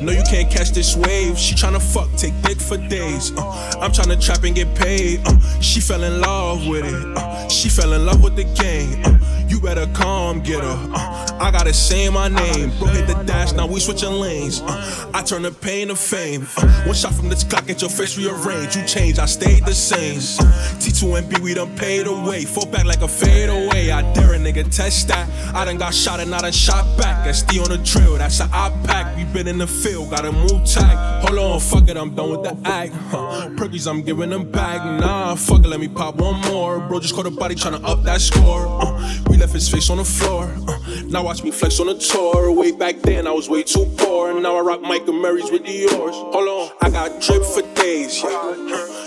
No, 0.00 0.12
you 0.12 0.22
can't 0.22 0.50
catch 0.50 0.70
this 0.70 0.96
wave. 0.96 1.36
She 1.38 1.54
tryna 1.54 1.82
fuck, 1.82 2.08
take 2.16 2.32
dick 2.42 2.58
for 2.58 2.76
days. 2.76 3.32
Uh, 3.36 3.78
I'm 3.80 3.90
tryna 3.90 4.22
trap 4.22 4.44
and 4.44 4.54
get 4.54 4.72
paid. 4.76 5.20
Uh, 5.26 5.38
she 5.60 5.80
fell 5.80 6.04
in 6.04 6.20
love 6.20 6.66
with 6.66 6.84
it. 6.84 7.18
Uh, 7.18 7.48
she 7.48 7.68
fell 7.68 7.92
in 7.92 8.06
love 8.06 8.22
with 8.22 8.36
the 8.36 8.44
game. 8.44 9.02
Uh, 9.04 9.18
you 9.48 9.60
better 9.60 9.86
come 9.94 10.40
get 10.40 10.62
her. 10.62 10.90
Uh, 10.94 11.38
I 11.40 11.50
gotta 11.50 11.74
say 11.74 12.08
my 12.08 12.28
name. 12.28 12.70
Bro, 12.78 12.88
hit 12.88 13.06
the 13.06 13.22
dash, 13.24 13.52
now 13.52 13.66
we 13.66 13.80
switching 13.80 14.12
lanes. 14.12 14.60
Uh, 14.62 15.10
I 15.14 15.22
turn 15.22 15.42
the 15.42 15.50
pain 15.50 15.88
to 15.88 15.96
fame. 15.96 16.42
One 16.86 16.94
shot 16.94 17.14
from 17.14 17.28
this 17.28 17.42
clock, 17.42 17.66
get 17.66 17.80
your 17.80 17.90
face 17.90 18.16
rearranged. 18.16 18.76
You 18.76 18.84
change, 18.86 19.18
I 19.18 19.26
stayed 19.26 19.64
the 19.64 19.74
same. 19.74 20.18
Uh, 20.18 20.52
T2 20.78 21.18
and 21.18 21.28
B, 21.28 21.40
we 21.42 21.54
done 21.54 21.74
paid 21.76 22.06
away. 22.06 22.44
Fall 22.44 22.66
back 22.66 22.84
like 22.84 23.02
a 23.02 23.08
fade 23.08 23.48
away. 23.48 23.90
I 23.90 24.02
dare 24.12 24.34
a 24.34 24.38
nigga 24.38 24.64
test 24.74 25.08
that. 25.08 25.28
I 25.54 25.64
done 25.64 25.78
got 25.78 25.92
shot 25.92 26.20
and 26.20 26.32
I 26.34 26.40
done 26.40 26.52
shot 26.52 26.84
back. 26.96 27.26
On 27.58 27.68
the 27.68 27.78
trail, 27.84 28.14
that's 28.14 28.38
an 28.40 28.48
I 28.52 28.70
pack. 28.84 29.16
We 29.16 29.24
been 29.24 29.48
in 29.48 29.58
the 29.58 29.66
field, 29.66 30.10
gotta 30.10 30.30
move 30.30 30.64
tight. 30.64 31.22
Hold 31.22 31.38
on, 31.38 31.60
fuck 31.60 31.88
it, 31.88 31.96
I'm 31.96 32.14
done 32.14 32.30
with 32.30 32.42
the 32.44 32.56
act. 32.64 32.92
Huh. 33.10 33.48
Perkies, 33.56 33.90
I'm 33.90 34.02
giving 34.02 34.30
them 34.30 34.48
back. 34.50 34.84
Nah, 34.84 35.34
fuck 35.34 35.64
it, 35.64 35.66
let 35.66 35.80
me 35.80 35.88
pop 35.88 36.14
one 36.16 36.40
more. 36.42 36.78
Bro, 36.78 37.00
just 37.00 37.14
caught 37.14 37.26
a 37.26 37.30
body 37.30 37.56
tryna 37.56 37.82
up 37.84 38.04
that 38.04 38.20
score. 38.20 38.66
Uh, 38.80 39.18
we 39.28 39.36
left 39.36 39.52
his 39.52 39.68
face 39.68 39.90
on 39.90 39.96
the 39.96 40.04
floor. 40.04 40.44
Uh, 40.68 40.78
now 41.06 41.24
watch 41.24 41.42
me 41.42 41.50
flex 41.50 41.80
on 41.80 41.88
the 41.88 41.98
tour. 41.98 42.52
Way 42.52 42.70
back 42.70 43.00
then, 43.00 43.26
I 43.26 43.32
was 43.32 43.48
way 43.48 43.64
too 43.64 43.86
poor. 43.96 44.40
Now 44.40 44.56
I 44.56 44.60
rock 44.60 44.80
Michael 44.82 45.14
Murray's 45.14 45.50
with 45.50 45.66
the 45.66 45.72
yours. 45.72 46.14
Hold 46.14 46.48
on, 46.48 46.70
I 46.80 46.90
got 46.90 47.20
drip 47.20 47.42
for 47.44 47.62
days. 47.74 48.22
Yeah. 48.22 48.30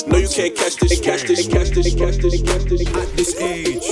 No, 0.07 0.17
you 0.17 0.27
can't 0.27 0.55
catch 0.55 0.75
this, 0.75 0.99
catch 0.99 1.23
this, 1.23 1.47
catch 1.47 1.69
this, 1.69 1.95
catch 1.95 2.17
this, 2.17 2.41
catch 2.41 2.63
this. 2.65 2.87
At 2.87 3.15
this 3.15 3.39
age, 3.39 3.83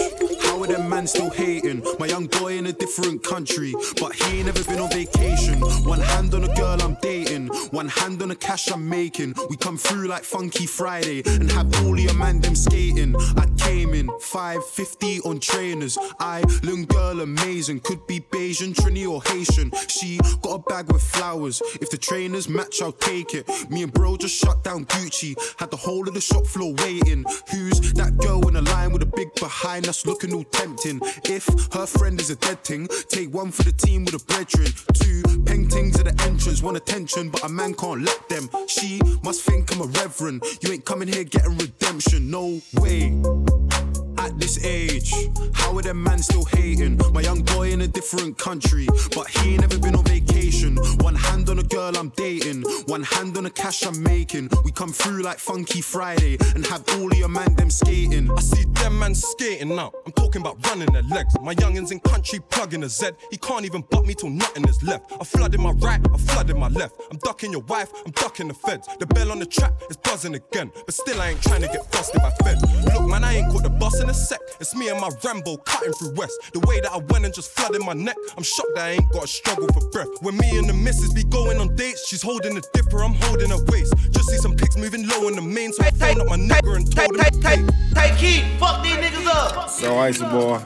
how 0.41 0.58
them 0.69 0.89
man 0.89 1.07
still 1.07 1.29
hating? 1.29 1.83
My 1.99 2.05
young 2.05 2.27
boy 2.27 2.57
in 2.57 2.67
a 2.67 2.73
different 2.73 3.23
country, 3.23 3.73
but 3.99 4.13
he 4.13 4.37
ain't 4.37 4.45
never 4.45 4.63
been 4.63 4.79
on 4.79 4.89
vacation. 4.89 5.59
One 5.85 5.99
hand 5.99 6.33
on 6.33 6.43
a 6.43 6.55
girl 6.55 6.81
I'm 6.81 6.95
dating, 7.01 7.47
one 7.71 7.89
hand 7.89 8.21
on 8.21 8.29
the 8.29 8.35
cash 8.35 8.71
I'm 8.71 8.87
making. 8.87 9.35
We 9.49 9.57
come 9.57 9.77
through 9.77 10.07
like 10.07 10.23
Funky 10.23 10.65
Friday 10.65 11.23
and 11.25 11.51
have 11.51 11.67
all 11.83 11.99
your 11.99 12.13
man 12.13 12.39
them 12.41 12.55
skating. 12.55 13.15
I 13.37 13.45
came 13.57 13.93
in 13.93 14.09
550 14.21 15.21
on 15.21 15.39
trainers. 15.39 15.97
I, 16.19 16.41
little 16.63 16.85
girl, 16.85 17.21
amazing. 17.21 17.81
Could 17.81 18.05
be 18.07 18.19
Bajan, 18.19 18.73
Trini, 18.73 19.09
or 19.09 19.21
Haitian. 19.23 19.71
She 19.87 20.19
got 20.41 20.55
a 20.55 20.59
bag 20.59 20.91
with 20.91 21.01
flowers. 21.01 21.61
If 21.81 21.89
the 21.89 21.97
trainers 21.97 22.47
match, 22.47 22.81
I'll 22.81 22.91
take 22.91 23.33
it. 23.33 23.47
Me 23.69 23.83
and 23.83 23.93
bro 23.93 24.17
just 24.17 24.35
shut 24.35 24.63
down 24.63 24.85
Gucci. 24.85 25.35
Had 25.59 25.71
the 25.71 25.77
whole 25.77 26.07
of 26.07 26.13
the 26.13 26.21
shop 26.21 26.45
floor 26.45 26.73
waiting. 26.79 27.25
Who's 27.51 27.93
that 27.93 28.17
girl 28.17 28.47
in 28.47 28.55
a 28.55 28.61
line 28.61 28.91
with 28.91 29.01
a 29.01 29.05
big 29.05 29.33
behind 29.35 29.87
us 29.87 30.05
looking 30.05 30.33
all 30.33 30.43
tempting? 30.59 30.99
If 31.23 31.45
her 31.73 31.85
friend 31.85 32.19
is 32.19 32.29
a 32.29 32.35
dead 32.35 32.63
thing, 32.63 32.87
take 33.07 33.33
one 33.33 33.51
for 33.51 33.63
the 33.63 33.71
team 33.71 34.05
with 34.05 34.21
a 34.21 34.25
brethren. 34.25 34.71
Two 34.93 35.21
paintings 35.45 35.99
at 35.99 36.05
the 36.05 36.23
entrance, 36.23 36.61
want 36.61 36.77
attention, 36.77 37.29
but 37.29 37.43
a 37.43 37.49
man 37.49 37.73
can't 37.73 38.01
let 38.01 38.27
them. 38.29 38.49
She 38.67 39.01
must 39.23 39.43
think 39.43 39.73
I'm 39.73 39.81
a 39.81 39.85
reverend. 39.85 40.43
You 40.61 40.71
ain't 40.71 40.85
coming 40.85 41.07
here 41.07 41.23
getting 41.23 41.57
redemption, 41.57 42.29
no 42.29 42.61
way 42.73 43.58
this 44.39 44.63
age. 44.63 45.13
How 45.53 45.77
are 45.77 45.81
them 45.81 46.01
man 46.01 46.19
still 46.19 46.45
hating? 46.45 46.99
My 47.13 47.21
young 47.21 47.41
boy 47.41 47.71
in 47.71 47.81
a 47.81 47.87
different 47.87 48.37
country, 48.37 48.87
but 49.15 49.27
he 49.27 49.53
ain't 49.53 49.61
never 49.61 49.77
been 49.77 49.95
on 49.95 50.05
vacation. 50.05 50.77
One 50.99 51.15
hand 51.15 51.49
on 51.49 51.59
a 51.59 51.63
girl 51.63 51.95
I'm 51.97 52.09
dating, 52.09 52.63
one 52.87 53.03
hand 53.03 53.37
on 53.37 53.43
the 53.43 53.49
cash 53.49 53.85
I'm 53.85 54.01
making. 54.01 54.49
We 54.63 54.71
come 54.71 54.91
through 54.91 55.23
like 55.23 55.39
Funky 55.39 55.81
Friday 55.81 56.37
and 56.55 56.65
have 56.67 56.83
all 56.95 57.13
your 57.13 57.27
man 57.27 57.53
them 57.55 57.69
skating. 57.69 58.31
I 58.31 58.41
see 58.41 58.65
them 58.65 58.99
man 58.99 59.13
skating 59.13 59.75
now. 59.75 59.91
I'm 60.05 60.11
talking 60.13 60.41
about 60.41 60.65
running 60.67 60.91
their 60.93 61.03
legs. 61.03 61.35
My 61.41 61.53
youngins 61.55 61.91
in 61.91 61.99
country 61.99 62.39
plugging 62.49 62.83
a 62.83 62.89
Z. 62.89 63.11
He 63.31 63.37
can't 63.37 63.65
even 63.65 63.81
butt 63.89 64.05
me 64.05 64.13
till 64.13 64.29
nothing 64.29 64.67
is 64.67 64.81
left. 64.83 65.11
I 65.19 65.23
flooded 65.23 65.59
my 65.59 65.71
right, 65.71 66.01
I 66.13 66.17
flooded 66.17 66.57
my 66.57 66.69
left. 66.69 66.95
I'm 67.11 67.17
ducking 67.17 67.51
your 67.51 67.61
wife, 67.61 67.91
I'm 68.05 68.11
ducking 68.11 68.47
the 68.47 68.53
feds. 68.53 68.87
The 68.99 69.05
bell 69.05 69.31
on 69.31 69.39
the 69.39 69.45
trap 69.45 69.73
is 69.89 69.97
buzzing 69.97 70.35
again, 70.35 70.71
but 70.85 70.93
still 70.93 71.21
I 71.21 71.29
ain't 71.29 71.41
trying 71.41 71.61
to 71.61 71.67
get 71.67 71.91
busted 71.91 72.21
by 72.21 72.31
feds. 72.43 72.61
Look, 72.93 73.07
man, 73.07 73.23
I 73.23 73.35
ain't 73.35 73.51
caught 73.51 73.63
the 73.63 73.69
bus 73.69 73.99
in 73.99 74.07
the 74.07 74.13
sec. 74.29 74.39
It's 74.59 74.75
me 74.75 74.89
and 74.89 75.01
my 75.01 75.09
Rambo 75.23 75.57
cutting 75.57 75.91
through 75.93 76.13
West. 76.13 76.37
The 76.53 76.59
way 76.61 76.79
that 76.79 76.91
I 76.91 76.97
went 76.97 77.25
and 77.25 77.33
just 77.33 77.49
flooded 77.51 77.81
my 77.81 77.93
neck. 77.93 78.15
I'm 78.37 78.43
shocked 78.43 78.75
that 78.75 78.85
I 78.85 78.89
ain't 78.91 79.11
got 79.11 79.23
a 79.23 79.27
struggle 79.27 79.67
for 79.73 79.81
breath. 79.89 80.09
When 80.21 80.37
me 80.37 80.57
and 80.57 80.69
the 80.69 80.73
missus 80.73 81.13
be 81.13 81.23
going 81.23 81.57
on 81.57 81.75
dates, 81.75 82.07
she's 82.07 82.21
holding 82.21 82.55
a 82.55 82.61
dipper, 82.73 83.03
I'm 83.03 83.15
holding 83.25 83.49
her 83.49 83.63
waist. 83.67 83.93
Just 84.11 84.29
see 84.29 84.37
some 84.37 84.55
pics 84.55 84.77
moving 84.77 85.07
low 85.07 85.27
in 85.27 85.35
the 85.35 85.41
main, 85.41 85.73
so 85.73 85.83
I 85.83 85.91
phoned 85.91 86.21
up 86.21 86.27
my 86.27 86.37
nigga 86.37 86.75
and 86.75 86.85
told 86.95 87.17
him 87.17 87.23
to 87.25 87.39
pay. 87.41 87.57
Hey, 87.99 88.11
Keith, 88.21 88.45
fuck 88.59 88.83
these 88.83 88.97
niggas 88.97 89.25
up. 89.25 89.69
So 89.69 89.97
icy 89.97 90.25
boy. 90.25 90.61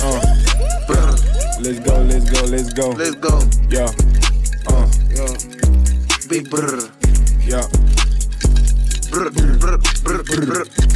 Uh. 0.00 0.20
Let's 1.60 1.80
go, 1.80 1.96
let's 2.02 2.30
go, 2.30 2.40
let's 2.46 2.72
go. 2.72 2.88
Let's 2.90 3.16
go. 3.16 3.34
Yeah. 3.68 3.92
Uh. 4.72 4.88
Yeah. 5.12 5.32
Big 6.28 6.48
brr. 6.50 6.80
Yeah. 7.44 7.66
Brr, 9.10 9.30
brr, 9.30 9.56
brr, 9.58 9.78
brr, 10.02 10.22
brr. 10.22 10.95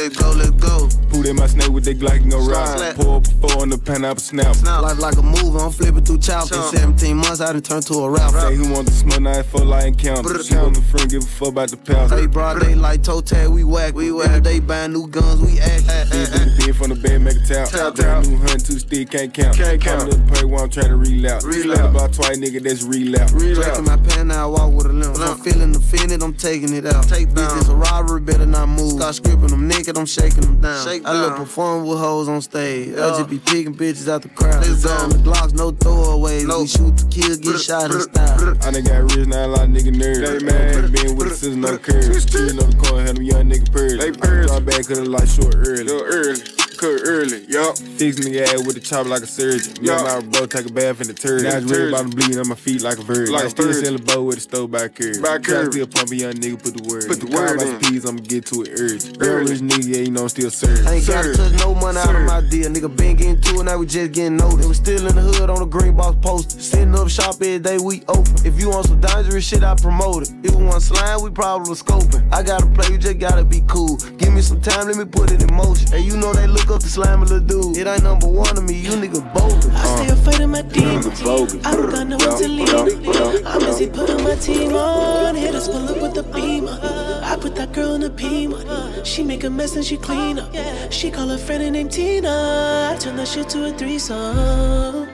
Let's 0.00 0.16
go, 0.16 0.30
let's 0.30 0.50
go. 0.52 0.99
Put 1.10 1.26
in 1.26 1.36
my 1.36 1.46
snake 1.46 1.68
with 1.70 1.84
that 1.84 1.98
Glock 1.98 2.22
and 2.22 2.30
go 2.30 2.40
Slap. 2.40 2.78
ride. 2.78 2.96
Pour 2.96 3.16
up 3.16 3.26
a 3.26 3.30
four 3.30 3.62
on 3.62 3.68
the 3.68 3.78
pineapple 3.78 4.20
snap. 4.22 4.54
Life 4.62 4.98
like 4.98 5.16
a 5.16 5.22
movie, 5.22 5.58
I'm 5.58 5.70
flipping 5.72 6.04
through 6.04 6.18
chapters. 6.18 6.72
In 6.72 6.78
17 6.96 7.16
months, 7.16 7.40
I 7.40 7.52
done 7.52 7.62
turned 7.62 7.86
to 7.88 7.94
a 7.94 8.10
rapper. 8.10 8.40
Say 8.40 8.54
who 8.54 8.72
want 8.72 8.86
the 8.86 8.92
smoke 8.92 9.20
knife 9.20 9.46
for 9.50 9.64
lion 9.64 9.94
count. 9.96 10.26
She 10.44 10.54
want 10.56 10.74
the 10.76 10.82
friend, 10.82 11.10
give 11.10 11.22
a 11.22 11.26
fuck 11.26 11.48
about 11.48 11.70
the 11.70 11.76
pound. 11.76 12.12
Hey, 12.12 12.26
broad 12.26 12.60
they 12.62 12.74
like 12.74 13.02
toe 13.02 13.20
tag, 13.20 13.48
we 13.48 13.64
whack. 13.64 13.94
We 13.94 14.12
whack. 14.12 14.42
They 14.42 14.60
buying 14.60 14.92
new 14.92 15.08
guns, 15.08 15.40
we 15.42 15.58
act. 15.58 15.86
Big 16.10 16.30
big 16.32 16.56
big 16.66 16.74
from 16.76 16.90
the 16.90 16.96
bed, 16.96 17.20
make 17.22 17.36
a 17.36 17.46
tap. 17.46 17.68
Tap, 17.68 17.94
Brand 17.96 18.30
new 18.30 18.36
hunt, 18.38 18.64
two 18.64 18.78
stick, 18.78 19.10
can't 19.10 19.34
count. 19.34 19.56
Can't 19.56 19.80
Count 19.80 20.02
count. 20.08 20.14
up 20.14 20.26
the 20.26 20.32
pay 20.32 20.44
while 20.44 20.62
I'm 20.64 20.70
trying 20.70 20.88
to 20.88 20.96
relapse. 20.96 21.44
Relapse. 21.44 21.80
About 21.90 22.12
twice, 22.12 22.38
nigga, 22.38 22.62
that's 22.62 22.82
relapse. 22.84 23.32
Drinking 23.32 23.84
my 23.84 23.96
pen, 23.96 24.28
now 24.28 24.46
I 24.46 24.46
walk 24.46 24.72
with 24.72 24.86
a 24.86 24.92
limp. 24.92 25.18
I'm 25.18 25.36
feeling 25.38 25.74
offended, 25.74 26.22
I'm 26.22 26.34
taking 26.34 26.72
it 26.72 26.86
out. 26.86 27.08
Take 27.08 27.34
down. 27.34 27.50
Bitch, 27.50 27.60
it's 27.60 27.68
a 27.68 27.74
robbery, 27.74 28.20
better 28.20 28.46
not 28.46 28.68
move. 28.68 28.92
Start 28.92 29.16
scripting 29.16 29.50
them 29.50 29.66
naked, 29.66 29.98
I'm 29.98 30.06
shaking 30.06 30.42
them 30.42 30.60
down. 30.60 30.86
Shake 30.86 30.99
I 31.04 31.12
look 31.20 31.36
performing 31.36 31.88
with 31.88 31.98
hoes 31.98 32.28
on 32.28 32.42
stage. 32.42 32.94
I 32.94 33.08
just 33.16 33.30
be 33.30 33.38
picking 33.38 33.74
bitches 33.74 34.08
out 34.08 34.22
the 34.22 34.28
crowd. 34.28 34.66
Let's 34.66 34.84
go. 34.84 35.08
The 35.08 35.18
Glocks, 35.18 35.54
no 35.54 35.72
throwaways. 35.72 36.60
We 36.60 36.66
shoot 36.66 36.98
to 36.98 37.06
kill, 37.06 37.36
get 37.38 37.60
shot 37.60 37.90
in 37.90 38.00
style. 38.00 38.56
I 38.62 38.70
done 38.70 38.84
got 38.84 39.16
rich, 39.16 39.26
now 39.26 39.46
a 39.46 39.48
lot 39.48 39.64
of 39.64 39.70
nigga 39.70 39.94
nerds. 39.94 40.40
Hey, 40.40 40.44
man, 40.44 40.92
been 40.92 41.16
with 41.16 41.30
the 41.30 41.34
scissors, 41.34 41.56
no 41.56 41.78
curves. 41.78 42.30
Shooting 42.30 42.62
up 42.62 42.70
the 42.70 42.76
corner, 42.76 43.06
had 43.06 43.16
them 43.16 43.24
young 43.24 43.48
nigga 43.48 43.72
purrs. 43.72 43.98
They 43.98 44.12
purrs. 44.12 44.46
Drop 44.46 44.64
back, 44.64 44.86
cause 44.86 44.98
the 44.98 45.08
light 45.08 45.28
short 45.28 45.54
early. 45.56 45.86
Short 45.86 46.04
early. 46.06 46.59
Cut 46.80 47.02
early, 47.04 47.44
yup. 47.44 47.76
Fix 47.76 48.16
nigga 48.20 48.40
ass 48.40 48.64
with 48.64 48.72
the 48.72 48.80
chop 48.80 49.06
like 49.06 49.20
a 49.20 49.26
surgeon. 49.26 49.84
Yup. 49.84 50.00
My 50.00 50.26
bro 50.26 50.46
take 50.46 50.64
a 50.64 50.72
bath 50.72 51.02
in 51.02 51.08
the 51.08 51.12
turd. 51.12 51.42
Now 51.42 51.58
it's 51.58 51.70
real 51.70 51.92
about 51.92 52.10
bleeding 52.10 52.38
on 52.38 52.48
my 52.48 52.54
feet 52.54 52.80
like 52.80 52.96
a 52.96 53.02
virgin. 53.02 53.34
Like 53.34 53.42
I 53.42 53.46
a 53.48 53.50
still 53.50 53.66
virgin. 53.66 53.84
sell 53.84 53.94
a 53.96 53.98
bow 53.98 54.22
with 54.24 54.38
a 54.38 54.40
stove 54.40 54.70
by 54.70 54.88
curve. 54.88 55.20
By 55.20 55.36
Try 55.36 55.68
curve. 55.68 55.72
still 55.74 55.86
pump 55.86 56.10
a 56.10 56.16
young 56.16 56.32
nigga, 56.40 56.56
put 56.56 56.72
the 56.72 56.88
word. 56.88 57.04
Put 57.06 57.20
the 57.20 57.26
word 57.26 57.58
my 57.58 57.64
in. 57.64 57.78
peas, 57.80 58.06
I'ma 58.08 58.20
get 58.24 58.46
to 58.46 58.62
it 58.62 58.80
urgent. 58.80 59.18
Early. 59.20 59.28
Real 59.28 59.48
rich 59.52 59.60
nigga, 59.60 59.88
yeah, 59.92 60.00
you 60.08 60.10
know 60.10 60.22
I'm 60.22 60.30
still 60.32 60.48
served. 60.50 60.88
I 60.88 60.94
ain't 60.94 61.06
gotta 61.06 61.34
touch 61.36 61.52
no 61.60 61.74
money 61.74 61.98
out 61.98 62.16
of 62.16 62.24
my 62.24 62.40
deal. 62.48 62.70
Nigga 62.72 62.96
been 62.96 63.16
getting 63.16 63.40
to 63.42 63.60
it, 63.60 63.64
now 63.64 63.76
we 63.76 63.84
just 63.84 64.12
getting 64.12 64.38
noticed. 64.40 64.66
We 64.66 64.72
still 64.72 65.04
in 65.06 65.14
the 65.14 65.20
hood 65.20 65.50
on 65.50 65.58
the 65.60 65.66
green 65.68 65.94
box 66.00 66.16
poster. 66.22 66.58
Sitting 66.58 66.94
up 66.96 67.10
shop 67.10 67.36
every 67.44 67.58
day, 67.58 67.76
we 67.76 68.00
open. 68.08 68.32
If 68.48 68.58
you 68.58 68.70
want 68.70 68.86
some 68.88 69.02
dangerous 69.02 69.44
shit, 69.44 69.62
I 69.62 69.74
promote 69.74 70.22
it. 70.22 70.32
If 70.48 70.54
we 70.54 70.64
want 70.64 70.80
slime, 70.80 71.20
we 71.20 71.28
probably 71.28 71.74
scoping. 71.76 72.24
I 72.32 72.42
gotta 72.42 72.64
play, 72.72 72.88
you 72.88 72.96
just 72.96 73.18
gotta 73.18 73.44
be 73.44 73.60
cool. 73.68 74.00
Give 74.16 74.32
me 74.32 74.40
some 74.40 74.62
time, 74.62 74.86
let 74.88 74.96
me 74.96 75.04
put 75.04 75.30
it 75.30 75.42
in 75.44 75.54
motion. 75.54 75.92
And 75.92 76.02
you 76.02 76.16
know 76.16 76.32
they 76.32 76.46
look 76.46 76.69
up 76.70 76.80
to 76.80 76.88
slime 76.88 77.20
little 77.20 77.40
dude. 77.40 77.76
It 77.76 77.86
ain't 77.86 78.02
number 78.02 78.28
one 78.28 78.54
to 78.54 78.62
me, 78.62 78.74
you 78.74 78.90
niggas 78.90 79.34
bogus. 79.34 79.66
I 79.74 80.04
stay 80.04 80.12
afraid 80.12 80.40
of 80.40 80.50
my 80.50 80.62
demons. 80.62 81.22
bogus. 81.22 81.64
I 81.66 81.76
don't 81.76 81.90
got 81.90 82.06
no 82.06 82.16
one 82.16 82.38
to 82.38 82.48
lead. 82.48 83.46
I'm 83.46 83.60
busy 83.60 83.88
putting 83.88 84.22
my 84.22 84.34
team 84.36 84.72
on. 84.74 85.34
Hitters 85.34 85.68
pull 85.68 85.88
up 85.88 86.00
with 86.00 86.14
the 86.14 86.22
beamer. 86.22 86.78
I 87.22 87.36
put 87.40 87.54
that 87.56 87.72
girl 87.72 87.94
in 87.94 88.02
a 88.04 88.10
beamer. 88.10 89.04
She 89.04 89.22
make 89.22 89.44
a 89.44 89.50
mess 89.50 89.76
and 89.76 89.84
she 89.84 89.96
clean 89.96 90.38
up. 90.38 90.52
She 90.92 91.10
call 91.10 91.28
her 91.28 91.38
friend 91.38 91.62
and 91.62 91.72
named 91.72 91.92
Tina. 91.92 92.92
I 92.92 92.96
turn 92.98 93.16
that 93.16 93.28
shit 93.28 93.48
to 93.50 93.66
a 93.66 93.72
threesome. 93.72 95.08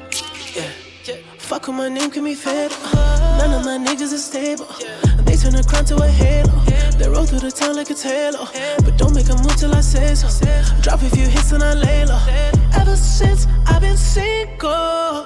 Yeah. 0.55 1.16
Fuck 1.38 1.69
with 1.69 1.77
my 1.77 1.88
name, 1.88 2.11
can 2.11 2.25
be 2.25 2.35
fed. 2.35 2.73
None 3.38 3.53
of 3.55 3.64
my 3.64 3.79
niggas 3.79 4.12
is 4.12 4.25
stable. 4.25 4.66
Turn 5.46 5.54
a 5.54 5.62
crown 5.62 5.85
to 5.85 5.94
a 5.98 6.09
halo. 6.09 6.59
They 6.98 7.09
roll 7.09 7.24
through 7.24 7.38
the 7.38 7.52
town 7.52 7.76
like 7.76 7.88
it's 7.88 8.02
halo. 8.02 8.48
But 8.85 8.96
don't 8.96 9.14
make 9.14 9.28
a 9.28 9.37
move 9.37 9.54
till 9.54 9.72
I 9.72 9.80
say 9.80 10.12
so. 10.16 10.26
Drop 10.80 11.00
a 11.02 11.09
few 11.09 11.28
hits 11.28 11.52
and 11.52 11.62
I 11.62 11.74
lay 11.74 12.04
low. 12.04 12.18
Ever 12.74 12.96
since 12.96 13.46
I've 13.64 13.80
been 13.80 13.96
single. 13.96 15.24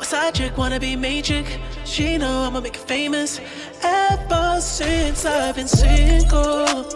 Side 0.00 0.36
chick 0.36 0.56
wanna 0.56 0.80
be 0.80 0.96
magic. 0.96 1.44
She 1.84 2.16
know 2.16 2.44
I'ma 2.46 2.60
make 2.60 2.76
it 2.76 2.88
famous. 2.88 3.40
Ever 3.82 4.58
since 4.58 5.26
I've 5.26 5.54
been 5.54 5.68
single. 5.68 6.88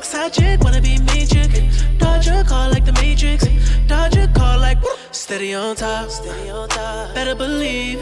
Side 0.00 0.32
chick 0.32 0.60
wanna 0.60 0.80
be 0.80 0.98
magic. 0.98 1.50
Dodge 1.98 2.28
a 2.28 2.44
call 2.44 2.70
like 2.70 2.84
the 2.84 2.92
Matrix. 3.02 3.48
Dodge 3.88 4.16
a 4.16 4.28
call 4.28 4.60
like 4.60 4.78
steady 5.10 5.54
on 5.54 5.74
top. 5.74 6.08
Steady 6.10 6.50
on 6.50 6.68
top. 6.68 7.16
Better 7.16 7.34
believe. 7.34 7.98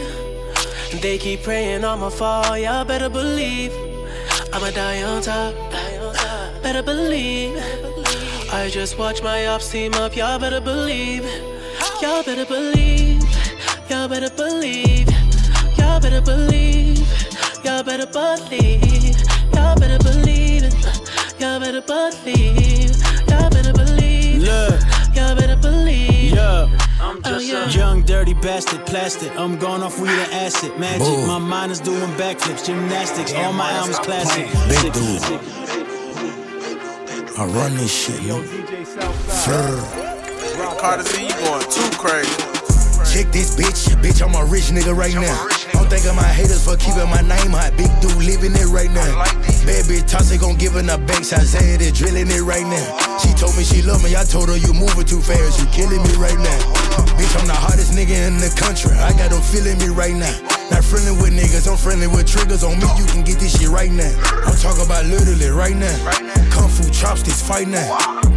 They 1.00 1.16
keep 1.16 1.42
praying 1.42 1.86
I'ma 1.86 2.10
fall. 2.10 2.58
Y'all 2.58 2.84
better 2.84 3.08
believe. 3.08 3.93
I'ma 4.54 4.70
die 4.70 5.02
on 5.02 5.20
top. 5.20 5.52
Better 6.62 6.80
believe. 6.80 7.56
I 8.52 8.70
just 8.70 8.96
watch 8.96 9.20
my 9.20 9.46
ops 9.46 9.68
team 9.68 9.92
up. 9.94 10.14
Y'all 10.14 10.38
better 10.38 10.60
believe. 10.60 11.24
Y'all 12.00 12.22
better 12.22 12.44
believe. 12.46 13.20
Y'all 13.90 14.08
better 14.08 14.30
believe. 14.30 15.08
Y'all 15.76 15.98
better 15.98 16.20
believe. 16.20 17.02
Y'all 17.64 17.82
better 17.82 18.06
believe. 18.06 19.16
Y'all 19.52 19.74
better 19.74 19.98
believe. 19.98 20.72
Y'all 21.40 21.58
better 21.58 21.80
believe. 21.82 22.53
Bastard, 28.44 28.84
plastic. 28.84 29.34
I'm 29.36 29.58
going 29.58 29.82
off 29.82 29.98
weed 29.98 30.10
and 30.10 30.32
acid. 30.32 30.78
Magic. 30.78 31.00
Boom. 31.00 31.26
My 31.26 31.38
mind 31.38 31.72
is 31.72 31.80
doing 31.80 32.10
backflips, 32.20 32.66
gymnastics. 32.66 33.32
All 33.32 33.54
my 33.54 33.70
albums 33.72 33.98
classic. 33.98 34.44
Big 34.68 34.92
dude. 34.92 35.22
I 37.36 37.46
run 37.46 37.74
this 37.76 37.90
shit, 37.90 38.20
yo. 38.22 38.44
Carter 40.78 41.02
Z, 41.02 41.22
you 41.24 41.34
going 41.40 41.64
too 41.70 41.90
crazy. 41.96 42.54
Check 43.10 43.32
this 43.32 43.56
bitch, 43.56 43.94
bitch, 44.02 44.20
I'm 44.20 44.34
a 44.34 44.44
rich 44.44 44.64
nigga 44.64 44.94
right 44.94 45.14
now. 45.14 45.48
Don't 45.72 45.88
think 45.88 46.04
of 46.04 46.14
my 46.14 46.22
haters 46.22 46.64
for 46.64 46.76
keeping 46.76 47.08
my 47.08 47.22
name 47.22 47.52
hot. 47.56 47.72
Big 47.76 47.88
dude 48.00 48.16
living 48.22 48.52
it 48.52 48.68
right 48.68 48.90
now. 48.90 49.24
Bad 49.64 49.86
bitch 49.86 50.06
toss 50.06 50.30
it 50.30 50.40
gon' 50.40 50.56
give 50.56 50.72
her 50.72 50.82
the 50.82 50.98
banks. 51.06 51.32
I 51.32 51.40
said 51.40 51.80
it, 51.80 51.94
drilling 51.94 52.28
it 52.28 52.42
right 52.42 52.66
now. 52.66 53.13
She 53.24 53.32
told 53.32 53.56
me 53.56 53.64
she 53.64 53.80
love 53.82 54.04
me, 54.04 54.14
I 54.14 54.24
told 54.24 54.48
her 54.48 54.56
you 54.56 54.72
moving 54.72 55.08
too 55.08 55.20
fast. 55.20 55.58
You 55.58 55.66
killing 55.72 56.02
me 56.04 56.12
right 56.20 56.36
now. 56.36 56.60
Bitch, 57.16 57.32
I'm 57.40 57.46
the 57.48 57.56
hottest 57.56 57.92
nigga 57.96 58.28
in 58.28 58.36
the 58.38 58.52
country. 58.52 58.92
I 58.92 59.16
got 59.16 59.30
them 59.32 59.40
feeling 59.40 59.78
me 59.78 59.88
right 59.88 60.14
now. 60.14 60.34
Not 60.70 60.84
friendly 60.84 61.12
with 61.16 61.32
niggas, 61.32 61.68
I'm 61.70 61.76
friendly 61.76 62.06
with 62.06 62.26
triggers. 62.26 62.62
On 62.62 62.76
me, 62.78 62.86
you 63.00 63.06
can 63.06 63.24
get 63.24 63.38
this 63.40 63.58
shit 63.58 63.68
right 63.68 63.90
now. 63.90 64.12
I'm 64.44 64.56
talking 64.56 64.84
about 64.84 65.06
literally 65.06 65.48
right 65.48 65.76
now. 65.76 65.96
Kung 66.52 66.68
fu 66.68 66.84
chopsticks 66.90 67.42
fight 67.42 67.68
now. 67.68 67.84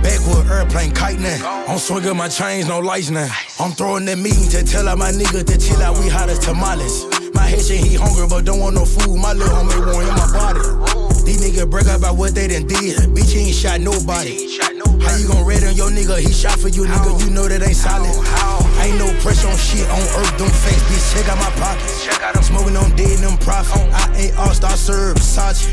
Backwood 0.02 0.47
airplane 0.47 0.91
kite 0.91 1.19
now. 1.19 1.65
I'm 1.67 1.80
swinging 1.80 2.15
my 2.15 2.28
chains, 2.28 2.67
no 2.67 2.80
lights 2.80 3.10
now. 3.10 3.30
I'm 3.60 3.71
throwing 3.71 4.06
that 4.06 4.17
meeting 4.17 4.50
to 4.50 4.63
tell 4.63 4.88
all 4.88 4.95
my 4.95 5.12
niggas 5.12 5.45
to 5.47 5.58
chill 5.58 5.82
out. 5.82 5.97
We 6.00 6.08
hot 6.08 6.30
as 6.30 6.39
tamales. 6.39 7.06
My 7.34 7.43
head 7.43 7.62
shit, 7.62 7.84
he 7.84 7.95
hungry, 7.95 8.28
but 8.30 8.45
don't 8.45 8.60
want 8.60 8.76
no 8.76 8.86
food. 8.86 9.17
My 9.17 9.34
little 9.34 9.54
homie 9.56 9.93
want 9.93 10.08
in 10.08 10.15
my 10.15 10.30
body. 10.32 11.16
These 11.28 11.44
niggas 11.44 11.92
up 11.92 12.00
about 12.00 12.16
what 12.16 12.34
they 12.34 12.48
done 12.48 12.68
did. 12.68 12.96
Bitch, 13.12 13.36
he 13.36 13.52
ain't 13.52 13.56
shot 13.56 13.82
nobody. 13.82 14.48
How 15.04 15.18
you 15.20 15.28
gon' 15.28 15.44
red 15.46 15.62
on 15.66 15.76
your 15.76 15.92
nigga? 15.92 16.20
He 16.20 16.32
shot 16.32 16.58
for 16.58 16.70
you, 16.70 16.86
nigga. 16.86 17.20
You 17.20 17.32
know 17.32 17.50
that 17.50 17.62
ain't 17.62 17.76
solid. 17.76 18.16
Ain't 18.80 18.98
no 18.98 19.12
pressure 19.20 19.50
on 19.50 19.58
shit 19.58 19.84
on 19.92 20.00
earth. 20.24 20.38
Them 20.40 20.48
face, 20.48 20.80
bitch. 20.88 21.04
Check 21.12 21.28
out 21.28 21.38
my 21.38 21.52
pockets. 21.60 22.48
Smoking 22.48 22.78
on 22.78 22.96
dead, 22.96 23.20
them 23.20 23.38
profit. 23.40 23.76
I 23.92 24.16
ain't 24.16 24.38
all 24.38 24.54
star 24.54 24.78
serve, 24.78 25.18
Versace. 25.18 25.68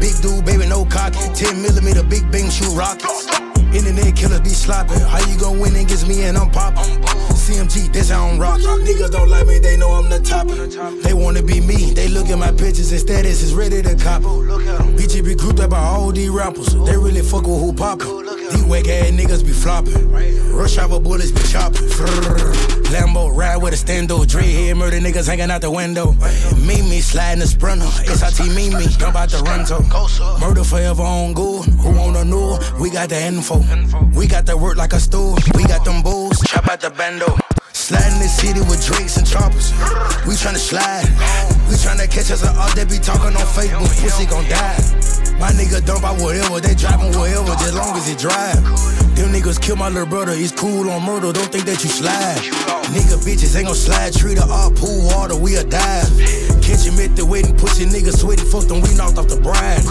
Big 0.00 0.18
dude, 0.20 0.44
baby, 0.44 0.66
no 0.66 0.84
cock. 0.84 1.12
10 1.12 1.62
millimeter, 1.62 2.02
big 2.02 2.28
bang, 2.32 2.50
shoot 2.50 2.74
rockets. 2.74 3.57
Internet 3.74 4.16
killers 4.16 4.40
be 4.40 4.48
slopping. 4.48 4.98
How 5.00 5.20
you 5.28 5.38
gon' 5.38 5.60
win 5.60 5.76
against 5.76 6.08
me 6.08 6.24
and 6.24 6.38
I'm 6.38 6.50
poppin'? 6.50 6.84
CMG, 7.34 7.92
that's 7.92 8.08
how 8.08 8.26
I'm 8.26 8.38
rockin'. 8.38 8.64
Niggas 8.64 9.10
don't 9.10 9.28
like 9.28 9.46
me, 9.46 9.58
they 9.58 9.76
know 9.76 9.90
I'm 9.90 10.08
the 10.08 10.20
top. 10.20 10.48
They 11.02 11.12
wanna 11.12 11.42
be 11.42 11.60
me, 11.60 11.92
they 11.92 12.08
look 12.08 12.28
at 12.28 12.38
my 12.38 12.50
pictures 12.50 12.90
and 12.92 13.00
status 13.00 13.42
is 13.42 13.54
ready 13.54 13.82
to 13.82 13.94
cop. 13.96 14.22
Bitches 14.22 15.24
be 15.24 15.34
grouped 15.34 15.60
up 15.60 15.70
by 15.70 15.78
all 15.78 16.12
these 16.12 16.30
rappers. 16.30 16.74
They 16.74 16.96
really 16.96 17.22
fuck 17.22 17.46
with 17.46 17.60
who 17.60 17.72
poppin'. 17.72 18.26
These 18.50 18.64
whack 18.64 18.88
ass 18.88 19.10
niggas 19.10 19.44
be 19.44 19.52
flopping. 19.52 20.10
Rush 20.52 20.78
hour 20.78 20.98
bullets 20.98 21.30
be 21.30 21.42
chopping. 21.42 21.86
Lambo 22.88 23.34
ride 23.34 23.58
with 23.58 23.74
a 23.74 23.76
stando. 23.76 24.24
Dreadhead 24.24 24.76
murder 24.76 24.98
niggas 24.98 25.28
hanging 25.28 25.50
out 25.50 25.60
the 25.60 25.70
window. 25.70 26.12
Me, 26.56 26.80
me 26.80 27.00
sliding 27.00 27.40
the 27.40 27.46
sprinter. 27.46 27.84
SIT 27.84 28.48
me. 28.56 28.70
Jump 28.96 29.16
out 29.16 29.28
the 29.28 29.42
rental. 29.44 29.82
Murder 30.40 30.64
forever 30.64 31.02
on 31.02 31.34
good. 31.34 31.66
Who 31.66 31.90
wanna 31.92 32.24
know? 32.24 32.58
We 32.80 32.88
got 32.90 33.10
the 33.10 33.20
info. 33.20 33.57
We 34.14 34.26
got 34.26 34.46
the 34.46 34.56
work 34.56 34.76
like 34.76 34.92
a 34.92 35.00
stool. 35.00 35.38
We 35.54 35.64
got 35.64 35.84
them 35.84 36.02
bulls. 36.02 36.40
Chop 36.46 36.68
out 36.68 36.80
the 36.80 36.90
bando. 36.90 37.36
Sliding 37.72 38.18
the 38.18 38.28
city 38.28 38.60
with 38.60 38.84
drakes 38.84 39.16
and 39.16 39.26
choppers. 39.26 39.72
We 40.26 40.34
tryna 40.34 40.58
slide. 40.58 41.06
We 41.68 41.74
tryna 41.76 42.10
catch 42.10 42.30
us 42.30 42.44
all 42.44 42.74
they 42.74 42.84
be 42.84 42.98
talking 42.98 43.36
on 43.36 43.46
Facebook. 43.54 43.88
Pussy 44.02 44.26
gon' 44.26 44.44
die. 44.48 44.76
My 45.38 45.54
nigga 45.54 45.84
dump 45.86 46.02
out 46.02 46.20
whatever, 46.20 46.58
they 46.60 46.74
driving 46.74 47.14
wherever, 47.14 47.54
just 47.62 47.74
long 47.74 47.96
as 47.96 48.08
it 48.10 48.18
drive. 48.18 48.58
Them 49.14 49.30
niggas 49.30 49.62
kill 49.62 49.76
my 49.76 49.88
little 49.88 50.06
brother, 50.06 50.32
it's 50.34 50.50
cool 50.50 50.90
on 50.90 51.04
murder, 51.04 51.32
don't 51.32 51.50
think 51.52 51.64
that 51.66 51.82
you 51.84 51.90
slide. 51.90 52.42
Nigga 52.90 53.22
bitches 53.22 53.54
ain't 53.54 53.66
gon' 53.66 53.74
slide, 53.74 54.12
treat 54.12 54.36
her 54.38 54.50
all 54.50 54.72
pool 54.72 55.06
water, 55.06 55.36
we 55.36 55.54
a 55.54 55.62
dive. 55.62 56.10
Catch 56.60 56.90
him 56.90 56.98
at 56.98 57.14
the 57.14 57.24
wedding, 57.24 57.56
pussy 57.56 57.86
nigga 57.86 58.10
sweating, 58.10 58.46
fuck 58.46 58.66
them, 58.66 58.82
we 58.82 58.92
knocked 58.98 59.18
off 59.18 59.28
the 59.28 59.38
bride. 59.38 59.86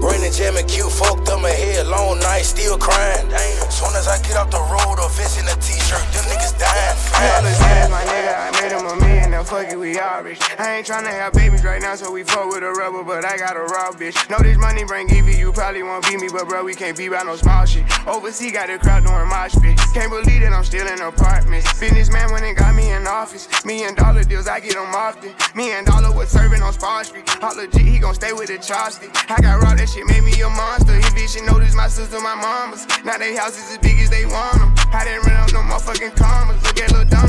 Brandon 0.00 0.32
Jam 0.32 0.56
and 0.56 0.66
Q 0.66 0.88
fucked 0.88 1.26
them 1.26 1.44
head, 1.44 1.86
long 1.86 2.18
night, 2.20 2.48
still 2.48 2.78
crying. 2.78 3.28
Soon 3.68 3.92
as 3.92 4.08
I 4.08 4.16
get 4.24 4.36
off 4.36 4.50
the 4.50 4.64
road, 4.72 4.96
a 4.96 5.08
vest 5.12 5.36
in 5.36 5.44
a 5.44 5.54
t-shirt, 5.60 6.00
them 6.16 6.24
niggas 6.24 6.56
dying. 6.56 6.96
Fast. 6.96 7.90
my 7.92 8.00
nigga, 8.08 8.32
I 8.32 8.48
made 8.56 8.72
him 8.72 8.86
a 8.88 8.96
million, 8.96 9.19
now 9.40 9.46
fuck 9.46 9.72
it, 9.72 9.78
we 9.78 9.98
all 9.98 10.22
rich. 10.22 10.40
I 10.58 10.76
ain't 10.76 10.86
tryna 10.86 11.08
have 11.08 11.32
babies 11.32 11.64
right 11.64 11.80
now, 11.80 11.94
so 11.94 12.12
we 12.12 12.24
fuck 12.24 12.50
with 12.50 12.62
a 12.62 12.72
rubber, 12.72 13.02
but 13.02 13.24
I 13.24 13.38
got 13.38 13.56
a 13.56 13.60
raw 13.60 13.90
bitch. 13.90 14.28
Know 14.28 14.38
this 14.38 14.58
money 14.58 14.84
bring 14.84 15.08
Evie, 15.08 15.36
you 15.36 15.52
probably 15.52 15.82
won't 15.82 16.04
beat 16.06 16.20
me, 16.20 16.28
but 16.28 16.46
bro, 16.46 16.62
we 16.64 16.74
can't 16.74 16.96
be 16.96 17.08
by 17.08 17.22
no 17.22 17.36
small 17.36 17.64
shit. 17.64 17.84
Overseas 18.06 18.52
got 18.52 18.68
the 18.68 18.76
crowd 18.78 19.04
doing 19.04 19.28
mosh 19.28 19.56
pit. 19.56 19.80
Can't 19.94 20.10
believe 20.12 20.42
that 20.42 20.52
I'm 20.52 20.64
still 20.64 20.86
in 20.86 21.00
apartments. 21.00 21.64
Businessman 21.80 22.32
went 22.32 22.44
and 22.44 22.56
got 22.56 22.74
me 22.74 22.92
in 22.92 23.06
office. 23.06 23.48
Me 23.64 23.84
and 23.84 23.96
dollar 23.96 24.24
deals, 24.24 24.46
I 24.46 24.60
get 24.60 24.74
them 24.74 24.92
often. 24.92 25.32
Me 25.54 25.72
and 25.72 25.86
dollar 25.86 26.12
was 26.12 26.28
serving 26.28 26.60
on 26.60 26.72
Spar 26.74 27.04
Street. 27.04 27.24
All 27.42 27.56
legit, 27.56 27.80
he 27.80 27.98
gon' 27.98 28.14
stay 28.14 28.32
with 28.32 28.48
the 28.48 28.58
chopstick. 28.58 29.08
I 29.30 29.40
got 29.40 29.62
raw, 29.62 29.74
that 29.74 29.88
shit 29.88 30.04
made 30.06 30.22
me 30.22 30.36
a 30.42 30.50
monster. 30.50 30.92
He 30.92 31.08
bitch 31.16 31.32
should 31.32 31.46
notice 31.46 31.74
my 31.74 31.88
sister, 31.88 32.20
my 32.20 32.34
mama's. 32.36 32.84
Now 33.04 33.16
they 33.16 33.34
houses 33.34 33.72
as 33.72 33.78
big 33.78 33.98
as 34.00 34.10
they 34.10 34.26
want 34.26 34.60
them. 34.60 34.74
I 34.92 35.04
didn't 35.04 35.24
run 35.24 35.36
out 35.36 35.52
no 35.52 35.60
motherfucking 35.60 36.14
commas. 36.16 36.62
Look 36.62 36.76
at 36.76 36.92
little. 36.92 37.19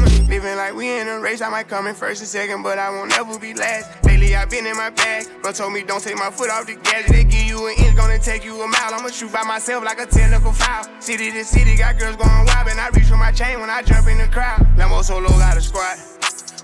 Living 0.41 0.57
like 0.57 0.73
we 0.73 0.89
in 0.89 1.07
a 1.07 1.19
race, 1.19 1.39
I 1.39 1.49
might 1.49 1.67
come 1.67 1.85
in 1.85 1.93
first 1.93 2.19
and 2.21 2.27
second, 2.27 2.63
but 2.63 2.79
I 2.79 2.89
won't 2.89 3.13
ever 3.13 3.37
be 3.37 3.53
last. 3.53 4.03
Lately, 4.03 4.33
I've 4.33 4.49
been 4.49 4.65
in 4.65 4.75
my 4.75 4.89
bag. 4.89 5.29
Bro 5.43 5.51
told 5.51 5.71
me 5.71 5.83
don't 5.83 6.01
take 6.01 6.17
my 6.17 6.31
foot 6.31 6.49
off 6.49 6.65
the 6.65 6.81
gas. 6.81 7.05
They 7.11 7.23
give 7.23 7.45
you 7.45 7.67
an 7.67 7.77
inch, 7.77 7.95
gonna 7.95 8.17
take 8.17 8.43
you 8.43 8.57
a 8.57 8.65
mile. 8.65 8.89
I'ma 8.89 9.09
shoot 9.09 9.31
by 9.31 9.43
myself 9.43 9.85
like 9.85 10.01
a 10.01 10.07
technical 10.07 10.51
foul. 10.51 10.89
City 10.99 11.29
to 11.29 11.45
city, 11.45 11.77
got 11.77 11.99
girls 11.99 12.15
going 12.15 12.45
wild, 12.49 12.67
and 12.73 12.81
I 12.81 12.89
reach 12.89 13.05
for 13.05 13.21
my 13.21 13.31
chain 13.31 13.59
when 13.59 13.69
I 13.69 13.83
jump 13.83 14.07
in 14.07 14.17
the 14.17 14.25
crowd. 14.33 14.65
Lambo 14.81 15.03
solo 15.03 15.29
got 15.29 15.57
a 15.57 15.61
squad. 15.61 16.01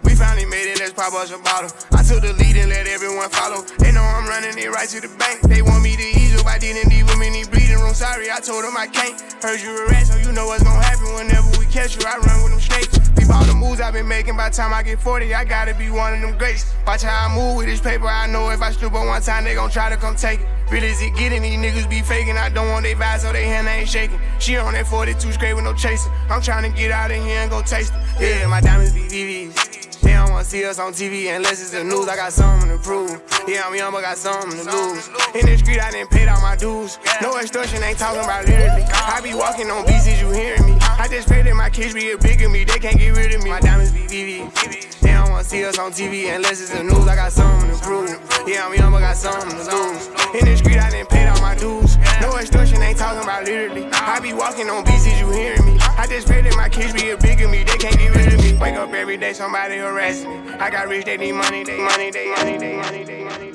We 0.01 0.15
finally 0.15 0.49
made 0.49 0.73
it, 0.73 0.79
let's 0.79 0.93
pop 0.93 1.13
us 1.13 1.29
a 1.29 1.37
bottle. 1.37 1.69
I 1.93 2.01
took 2.01 2.25
the 2.25 2.33
lead 2.33 2.57
and 2.57 2.73
let 2.73 2.87
everyone 2.87 3.29
follow. 3.29 3.61
They 3.77 3.91
know 3.91 4.01
I'm 4.01 4.25
running 4.25 4.57
it 4.57 4.73
right 4.73 4.89
to 4.89 5.01
the 5.01 5.13
bank. 5.21 5.41
They 5.45 5.61
want 5.61 5.83
me 5.83 5.95
to 5.95 6.07
ease 6.17 6.33
up, 6.41 6.47
I 6.47 6.57
didn't 6.57 6.89
leave 6.89 7.05
in 7.05 7.19
the 7.19 7.45
bleeding 7.51 7.77
room. 7.77 7.93
Sorry, 7.93 8.31
I 8.31 8.39
told 8.39 8.65
them 8.65 8.73
I 8.73 8.87
can't. 8.87 9.21
Heard 9.37 9.61
you 9.61 9.69
a 9.69 9.85
rat, 9.93 10.07
so 10.07 10.17
you 10.17 10.31
know 10.33 10.47
what's 10.47 10.63
gonna 10.63 10.81
happen 10.81 11.13
whenever 11.13 11.45
we 11.61 11.69
catch 11.69 11.93
you. 11.93 12.01
I 12.09 12.17
run 12.17 12.41
with 12.41 12.57
them 12.57 12.61
snakes. 12.61 12.96
Peep 13.17 13.29
all 13.29 13.43
the 13.45 13.53
moves 13.53 13.81
I've 13.81 13.93
been 13.93 14.07
making. 14.07 14.37
By 14.37 14.49
time 14.49 14.73
I 14.73 14.83
get 14.83 14.99
40, 14.99 15.33
I 15.33 15.43
gotta 15.43 15.73
be 15.73 15.89
one 15.89 16.13
of 16.13 16.21
them 16.21 16.37
greats. 16.37 16.73
Watch 16.85 17.01
how 17.01 17.27
I 17.27 17.35
move 17.35 17.57
with 17.57 17.65
this 17.65 17.81
paper. 17.81 18.07
I 18.07 18.27
know 18.27 18.49
if 18.49 18.61
I 18.61 18.71
slip 18.71 18.93
on 18.93 19.07
one 19.07 19.21
time, 19.21 19.43
they 19.43 19.55
gon' 19.55 19.71
try 19.71 19.89
to 19.89 19.97
come 19.97 20.15
take 20.15 20.41
it. 20.41 20.47
Real 20.69 20.83
as 20.83 21.01
it 21.01 21.15
getting, 21.15 21.41
these 21.41 21.57
niggas 21.57 21.89
be 21.89 22.01
faking. 22.01 22.37
I 22.37 22.49
don't 22.49 22.69
want 22.69 22.83
they 22.83 22.93
vibes, 22.93 23.19
so 23.19 23.33
they 23.33 23.45
hand 23.45 23.67
ain't 23.67 23.89
shaking. 23.89 24.19
She 24.39 24.57
on 24.57 24.73
that 24.73 24.85
42 24.85 25.31
straight 25.31 25.53
with 25.53 25.63
no 25.63 25.73
chasing. 25.73 26.11
I'm 26.29 26.41
trying 26.41 26.69
to 26.69 26.77
get 26.77 26.91
out 26.91 27.09
of 27.09 27.17
here 27.17 27.39
and 27.39 27.49
go 27.49 27.61
taste 27.61 27.93
it. 28.19 28.41
Yeah, 28.41 28.47
my 28.47 28.61
diamonds 28.61 28.93
be 28.93 29.01
VVs. 29.01 30.01
They 30.01 30.13
don't 30.13 30.29
wanna 30.29 30.43
see 30.43 30.63
us 30.65 30.77
on 30.77 30.93
TV 30.93 31.35
unless 31.35 31.61
it's 31.61 31.71
the 31.71 31.83
news. 31.83 32.07
I 32.07 32.15
got 32.15 32.33
something 32.33 32.69
to 32.69 32.77
prove. 32.77 33.21
Yeah, 33.47 33.63
I'm 33.65 33.75
young, 33.75 33.91
but 33.93 34.01
got 34.01 34.17
something 34.17 34.51
to 34.51 34.71
lose. 34.71 35.09
In 35.33 35.45
the 35.45 35.57
street, 35.57 35.79
I 35.79 35.91
didn't 35.91 36.11
pay 36.11 36.27
all 36.27 36.41
my 36.41 36.55
dues. 36.55 36.99
No 37.21 37.37
extortion, 37.39 37.81
ain't 37.81 37.97
talking 37.97 38.21
about 38.21 38.45
literally. 38.45 38.83
I 38.83 39.21
be 39.23 39.33
walking 39.33 39.71
on 39.71 39.85
BCs, 39.85 40.21
you 40.21 40.31
hearing 40.31 40.65
me? 40.65 40.86
I 40.99 41.07
just 41.07 41.27
pray 41.27 41.43
that 41.43 41.55
my 41.55 41.69
kids 41.69 41.93
be 41.93 42.11
a 42.11 42.17
bigger 42.17 42.49
me. 42.49 42.63
They 42.63 42.79
can't 42.79 42.97
get 42.97 43.15
rid 43.15 43.33
of 43.35 43.43
me. 43.43 43.49
My 43.51 43.59
diamonds 43.59 43.91
be 43.91 44.01
VV. 44.09 44.99
They 44.99 45.11
don't 45.13 45.29
wanna 45.29 45.43
see 45.43 45.63
us 45.63 45.77
on 45.77 45.91
TV 45.91 46.33
unless 46.35 46.59
it's 46.59 46.71
the 46.71 46.83
news. 46.83 47.07
I 47.07 47.15
got 47.15 47.31
something 47.31 47.69
to 47.69 47.77
prove. 47.83 48.09
Yeah, 48.47 48.65
I'm 48.65 48.73
young, 48.73 48.91
but 48.91 49.01
got 49.01 49.15
something 49.15 49.51
to 49.51 49.57
lose. 49.57 50.07
In 50.33 50.45
the 50.45 50.57
street, 50.57 50.77
I 50.77 50.89
didn't 50.89 51.09
pay 51.09 51.27
all 51.27 51.39
my 51.39 51.55
dues. 51.55 51.97
No 52.19 52.35
extortion, 52.37 52.81
ain't 52.81 52.97
talking 52.97 53.23
about 53.23 53.45
literally. 53.45 53.87
I 53.91 54.19
be 54.19 54.33
walking 54.33 54.69
on 54.69 54.83
BCs, 54.85 55.19
you 55.19 55.29
hearing 55.31 55.65
me? 55.65 55.77
I 55.79 56.07
just 56.07 56.27
pray 56.27 56.41
that 56.41 56.55
my 56.57 56.67
kids 56.67 56.93
be 56.93 57.11
a 57.11 57.17
bigger 57.17 57.47
me. 57.47 57.63
They 57.63 57.77
can't 57.77 57.97
get 57.97 58.15
rid 58.15 58.33
of 58.33 58.41
me. 58.41 58.57
Wake 58.57 58.75
up 58.75 58.91
every 58.91 59.17
day, 59.17 59.33
somebody 59.33 59.77
harassing 59.77 60.45
me. 60.45 60.53
I 60.53 60.71
got 60.71 60.87
rich, 60.87 61.05
they 61.05 61.17
need 61.17 61.33
money, 61.33 61.63
they 61.63 61.77
money, 61.77 62.09
they 62.09 62.27
money, 62.31 62.57
they 62.57 62.75
money, 62.75 63.03
they 63.03 63.23
money, 63.23 63.46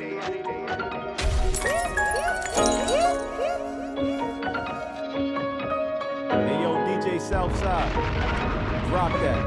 Drop 7.32 7.50
that. 9.22 9.38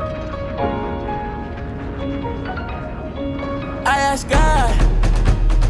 I 3.85 3.99
ask 3.99 4.27
God, 4.27 4.75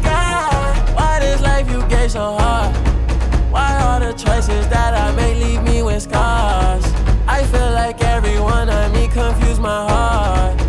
God, 0.02 0.96
why 0.96 1.18
this 1.20 1.42
life 1.42 1.70
you 1.70 1.86
gave 1.88 2.10
so 2.10 2.38
hard? 2.38 2.74
Why 3.52 3.78
all 3.82 4.00
the 4.00 4.14
choices 4.14 4.66
that 4.68 4.94
I 4.94 5.14
make 5.14 5.36
leave 5.36 5.62
me 5.62 5.82
with 5.82 6.04
scars? 6.04 6.86
I 7.28 7.44
feel 7.44 7.72
like 7.72 8.02
everyone 8.02 8.70
of 8.70 8.94
me 8.94 9.08
confused 9.08 9.60
my 9.60 9.86
heart. 9.86 10.65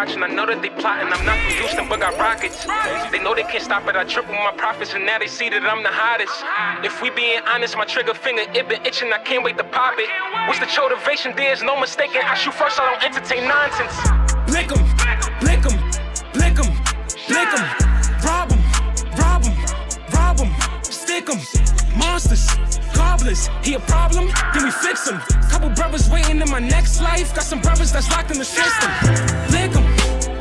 Watching, 0.00 0.22
I 0.22 0.28
know 0.28 0.46
that 0.46 0.62
they 0.62 0.70
plotting. 0.80 1.12
I'm 1.12 1.26
not 1.26 1.36
from 1.44 1.52
Houston, 1.60 1.86
but 1.86 2.00
got 2.00 2.16
rockets. 2.16 2.64
They 3.12 3.18
know 3.18 3.34
they 3.34 3.42
can't 3.42 3.62
stop 3.62 3.86
it. 3.86 3.96
I 3.96 4.04
triple 4.04 4.32
my 4.32 4.52
profits, 4.56 4.94
and 4.94 5.04
now 5.04 5.18
they 5.18 5.26
see 5.26 5.50
that 5.50 5.62
I'm 5.62 5.82
the 5.82 5.92
hottest. 5.92 6.32
If 6.82 7.02
we 7.02 7.10
being 7.10 7.40
honest, 7.46 7.76
my 7.76 7.84
trigger 7.84 8.14
finger 8.14 8.44
it 8.48 8.66
been 8.66 8.80
itching. 8.86 9.12
I 9.12 9.18
can't 9.18 9.44
wait 9.44 9.58
to 9.58 9.64
pop 9.64 9.96
it. 9.98 10.08
What's 10.48 10.58
the 10.58 10.70
motivation? 10.80 11.34
There's 11.36 11.62
no 11.62 11.78
mistaking. 11.78 12.22
I 12.24 12.34
shoot 12.34 12.54
first, 12.54 12.80
I 12.80 12.88
don't 12.88 13.02
entertain 13.04 13.44
nonsense. 13.44 13.92
Blick 14.48 14.72
'em, 14.72 14.82
blick 15.44 15.64
'em, 15.68 15.76
blick 16.32 16.56
'em, 16.60 16.70
blick 17.28 17.52
'em, 17.60 17.79
He 23.20 23.74
a 23.74 23.80
problem? 23.80 24.30
Then 24.54 24.64
we 24.64 24.70
fix 24.70 25.06
him. 25.06 25.18
Couple 25.50 25.68
brothers 25.70 26.08
waiting 26.08 26.40
in 26.40 26.50
my 26.50 26.58
next 26.58 27.02
life. 27.02 27.34
Got 27.34 27.44
some 27.44 27.60
brothers 27.60 27.92
that's 27.92 28.10
locked 28.10 28.30
in 28.30 28.38
the 28.38 28.44
system. 28.46 28.90
Blick 29.48 29.76
'em. 29.76 29.84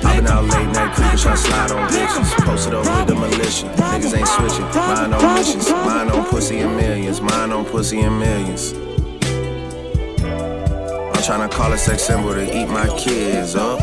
I've 0.06 0.16
been 0.16 0.28
out 0.28 0.46
late 0.46 0.68
night 0.68 0.96
creeping, 0.96 1.18
trying 1.18 1.36
to 1.36 1.42
slide 1.42 1.72
on 1.72 1.90
bitches. 1.90 2.46
Posted 2.46 2.74
up 2.76 2.86
with 2.86 3.08
the 3.08 3.16
militia. 3.16 3.68
Niggas 3.76 4.18
ain't 4.18 4.28
switching. 4.28 4.66
Mine 4.74 5.14
on 5.14 5.36
missions. 5.36 5.70
Mine 5.70 6.10
on 6.10 6.26
pussy 6.30 6.60
and 6.60 6.78
millions. 6.78 7.20
Mine 7.20 7.52
on 7.52 7.66
pussy 7.66 8.00
and 8.00 8.18
millions. 8.18 8.74
I'm 10.24 11.24
trying 11.24 11.50
to 11.50 11.54
call 11.54 11.74
a 11.74 11.78
sex 11.78 12.04
symbol 12.04 12.34
to 12.34 12.46
eat 12.58 12.70
my 12.70 12.88
kids 12.98 13.56
up. 13.56 13.80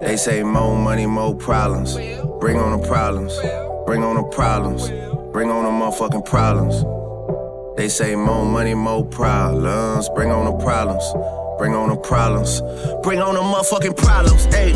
They 0.00 0.16
say 0.16 0.42
more 0.42 0.74
money, 0.74 1.04
more 1.04 1.34
problems. 1.34 1.98
Bring 2.40 2.58
on 2.58 2.80
the 2.80 2.86
problems. 2.88 3.38
Bring 3.84 4.02
on 4.02 4.16
the 4.16 4.22
problems. 4.22 4.88
Bring 5.32 5.50
on 5.50 5.64
the 5.64 5.70
motherfucking 5.70 6.24
problems. 6.24 6.82
They 7.76 7.90
say 7.90 8.16
more 8.16 8.46
money, 8.46 8.72
more 8.72 9.04
problems. 9.04 10.08
Bring 10.14 10.30
on 10.30 10.46
the 10.46 10.64
problems. 10.64 11.04
Bring 11.58 11.74
on 11.74 11.90
the 11.90 11.96
problems. 11.96 12.62
Bring 13.02 13.20
on 13.20 13.34
the 13.34 13.42
motherfucking 13.42 13.98
problems. 13.98 14.46
Hey. 14.46 14.72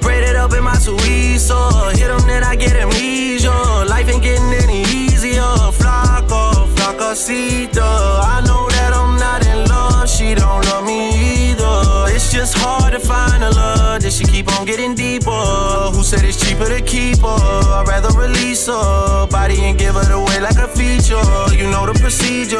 Braid 0.00 0.22
it 0.22 0.36
up 0.36 0.52
in 0.52 0.62
my 0.62 0.76
Suizo. 0.76 1.90
Hit 1.90 2.06
them, 2.06 2.24
then 2.28 2.44
I 2.44 2.54
get 2.54 2.76
amnesia. 2.76 3.50
Life 3.88 4.08
ain't 4.08 4.22
getting 4.22 4.52
any 4.62 4.82
easier. 4.82 5.42
Flaco, 5.74 6.68
flacosito. 6.74 7.82
I 7.82 8.42
know 8.46 8.68
that 8.70 8.92
I'm 8.94 9.18
not 9.18 9.44
in 9.44 9.66
love. 9.68 10.08
She 10.08 10.36
don't 10.36 10.64
love 10.66 10.86
me 10.86 11.50
either. 11.50 12.14
It's 12.14 12.32
just 12.32 12.56
hard 12.58 12.92
to 12.92 13.00
find 13.00 13.42
a 13.42 13.50
love 13.50 14.02
that 14.02 14.12
she 14.12 14.24
keep 14.24 14.48
on 14.56 14.66
getting 14.66 14.94
deeper. 14.94 15.30
Who 15.92 16.02
said 16.04 16.24
it's 16.24 16.38
cheaper 16.38 16.66
to 16.66 16.80
keep 16.80 17.18
her? 17.18 17.26
I'd 17.26 17.86
rather 17.88 18.16
release 18.16 18.66
her 18.66 19.26
body 19.26 19.58
and 19.64 19.76
give 19.76 19.96
it 19.96 20.10
away 20.10 20.40
like 20.40 20.58
a 20.58 20.68
You 20.92 21.70
know 21.70 21.86
the 21.86 21.98
procedure. 21.98 22.58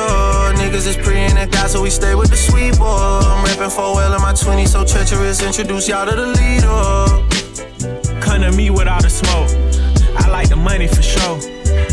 Niggas 0.57 0.87
is 0.87 0.97
preying 0.97 1.37
at 1.37 1.51
God, 1.51 1.68
so 1.68 1.83
we 1.83 1.90
stay 1.90 2.14
with 2.14 2.31
the 2.31 2.37
sweeper. 2.37 2.83
I'm 2.83 3.45
repping 3.45 3.71
for 3.71 3.95
well 3.95 4.14
in 4.14 4.23
my 4.23 4.33
20s, 4.33 4.68
so 4.68 4.87
treacherous. 4.87 5.42
Introduce 5.42 5.87
y'all 5.87 6.07
to 6.07 6.16
the 6.16 6.29
leader. 6.29 8.21
Come 8.23 8.40
to 8.40 8.51
me 8.53 8.71
without 8.71 9.03
the 9.03 9.11
smoke. 9.11 9.51
I 10.16 10.31
like 10.31 10.49
the 10.49 10.57
money 10.57 10.88
for 10.88 11.03
sure, 11.03 11.37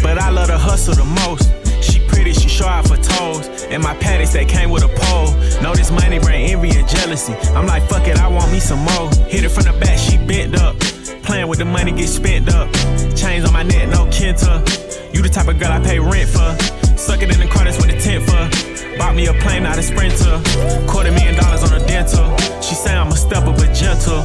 but 0.02 0.18
I 0.18 0.30
love 0.30 0.48
the 0.48 0.58
hustle 0.58 0.96
the 0.96 1.04
most. 1.04 1.52
She 1.84 2.00
pretty, 2.08 2.32
she 2.32 2.48
show 2.48 2.68
out 2.68 2.88
for 2.88 2.96
toes. 2.96 3.66
And 3.70 3.84
my 3.84 3.96
patties 3.96 4.32
that 4.32 4.48
came 4.48 4.70
with 4.70 4.84
a 4.84 4.88
pole. 4.88 5.36
Know 5.62 5.76
this 5.76 5.92
money 5.92 6.20
bring 6.20 6.52
envy 6.52 6.70
and 6.72 6.88
jealousy. 6.88 7.34
I'm 7.52 7.68
like, 7.68 7.84
fuck 7.90 8.08
it, 8.08 8.18
I 8.18 8.30
want 8.30 8.50
me 8.54 8.62
some 8.62 8.80
more. 8.80 9.12
Hit 9.28 9.44
it 9.44 9.50
from 9.50 9.64
the 9.64 9.78
back, 9.82 9.98
she 10.00 10.18
bent 10.18 10.56
up. 10.56 10.80
Playing 11.24 11.50
with 11.50 11.60
the 11.60 11.66
money, 11.66 11.92
get 11.92 12.08
spent 12.08 12.48
up. 12.48 12.74
Chains 13.14 13.44
on 13.44 13.52
my 13.52 13.64
neck, 13.64 13.90
no 13.90 14.06
Kenta. 14.06 14.89
You 15.14 15.22
the 15.22 15.30
type 15.30 15.48
of 15.48 15.60
girl 15.60 15.72
I 15.72 15.80
pay 15.80 16.00
rent 16.00 16.30
for. 16.30 16.56
Suck 16.98 17.22
it 17.22 17.34
in 17.34 17.40
the 17.40 17.48
car, 17.48 17.64
that's 17.64 17.78
the 17.78 17.98
tent 18.00 18.24
for. 18.26 18.98
Bought 18.98 19.16
me 19.16 19.28
a 19.28 19.34
plane, 19.34 19.64
not 19.64 19.78
a 19.78 19.84
sprinter. 19.84 20.42
Quarter 20.88 21.12
million 21.12 21.36
dollars 21.36 21.64
on 21.64 21.74
a 21.74 21.86
dental. 21.88 22.38
She 22.62 22.76
say 22.76 22.96
I'm 22.96 23.08
a 23.08 23.16
stepper, 23.16 23.52
but 23.52 23.74
gentle. 23.74 24.20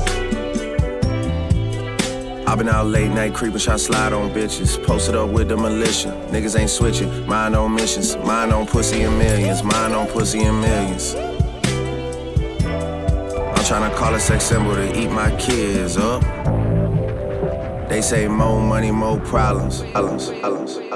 I've 2.47 2.59
been 2.59 2.69
out 2.69 2.87
late 2.87 3.11
night 3.11 3.35
creeping, 3.35 3.59
shot 3.59 3.81
slide 3.81 4.13
on 4.13 4.31
bitches. 4.31 4.81
Posted 4.85 5.17
up 5.17 5.31
with 5.31 5.49
the 5.49 5.57
militia. 5.57 6.11
Niggas 6.31 6.59
ain't 6.59 6.71
switching. 6.71 7.27
Mind 7.27 7.57
on 7.57 7.75
missions. 7.75 8.17
Mind 8.19 8.53
on 8.53 8.67
pussy 8.67 9.03
and 9.03 9.19
millions. 9.19 9.63
Mind 9.63 9.95
on 9.95 10.07
pussy 10.07 10.43
and 10.43 10.61
millions. 10.61 11.15
I'm 13.55 13.65
tryna 13.65 13.95
call 13.97 14.15
a 14.15 14.21
sex 14.21 14.45
symbol 14.45 14.75
to 14.75 15.01
eat 15.01 15.11
my 15.11 15.35
kids 15.37 15.97
up. 15.97 16.23
They 17.95 18.03
say 18.03 18.27
more 18.27 18.61
money, 18.61 18.91
more 18.91 19.21
problems. 19.21 19.85
Problems, 19.93 20.29
problems. 20.41 20.94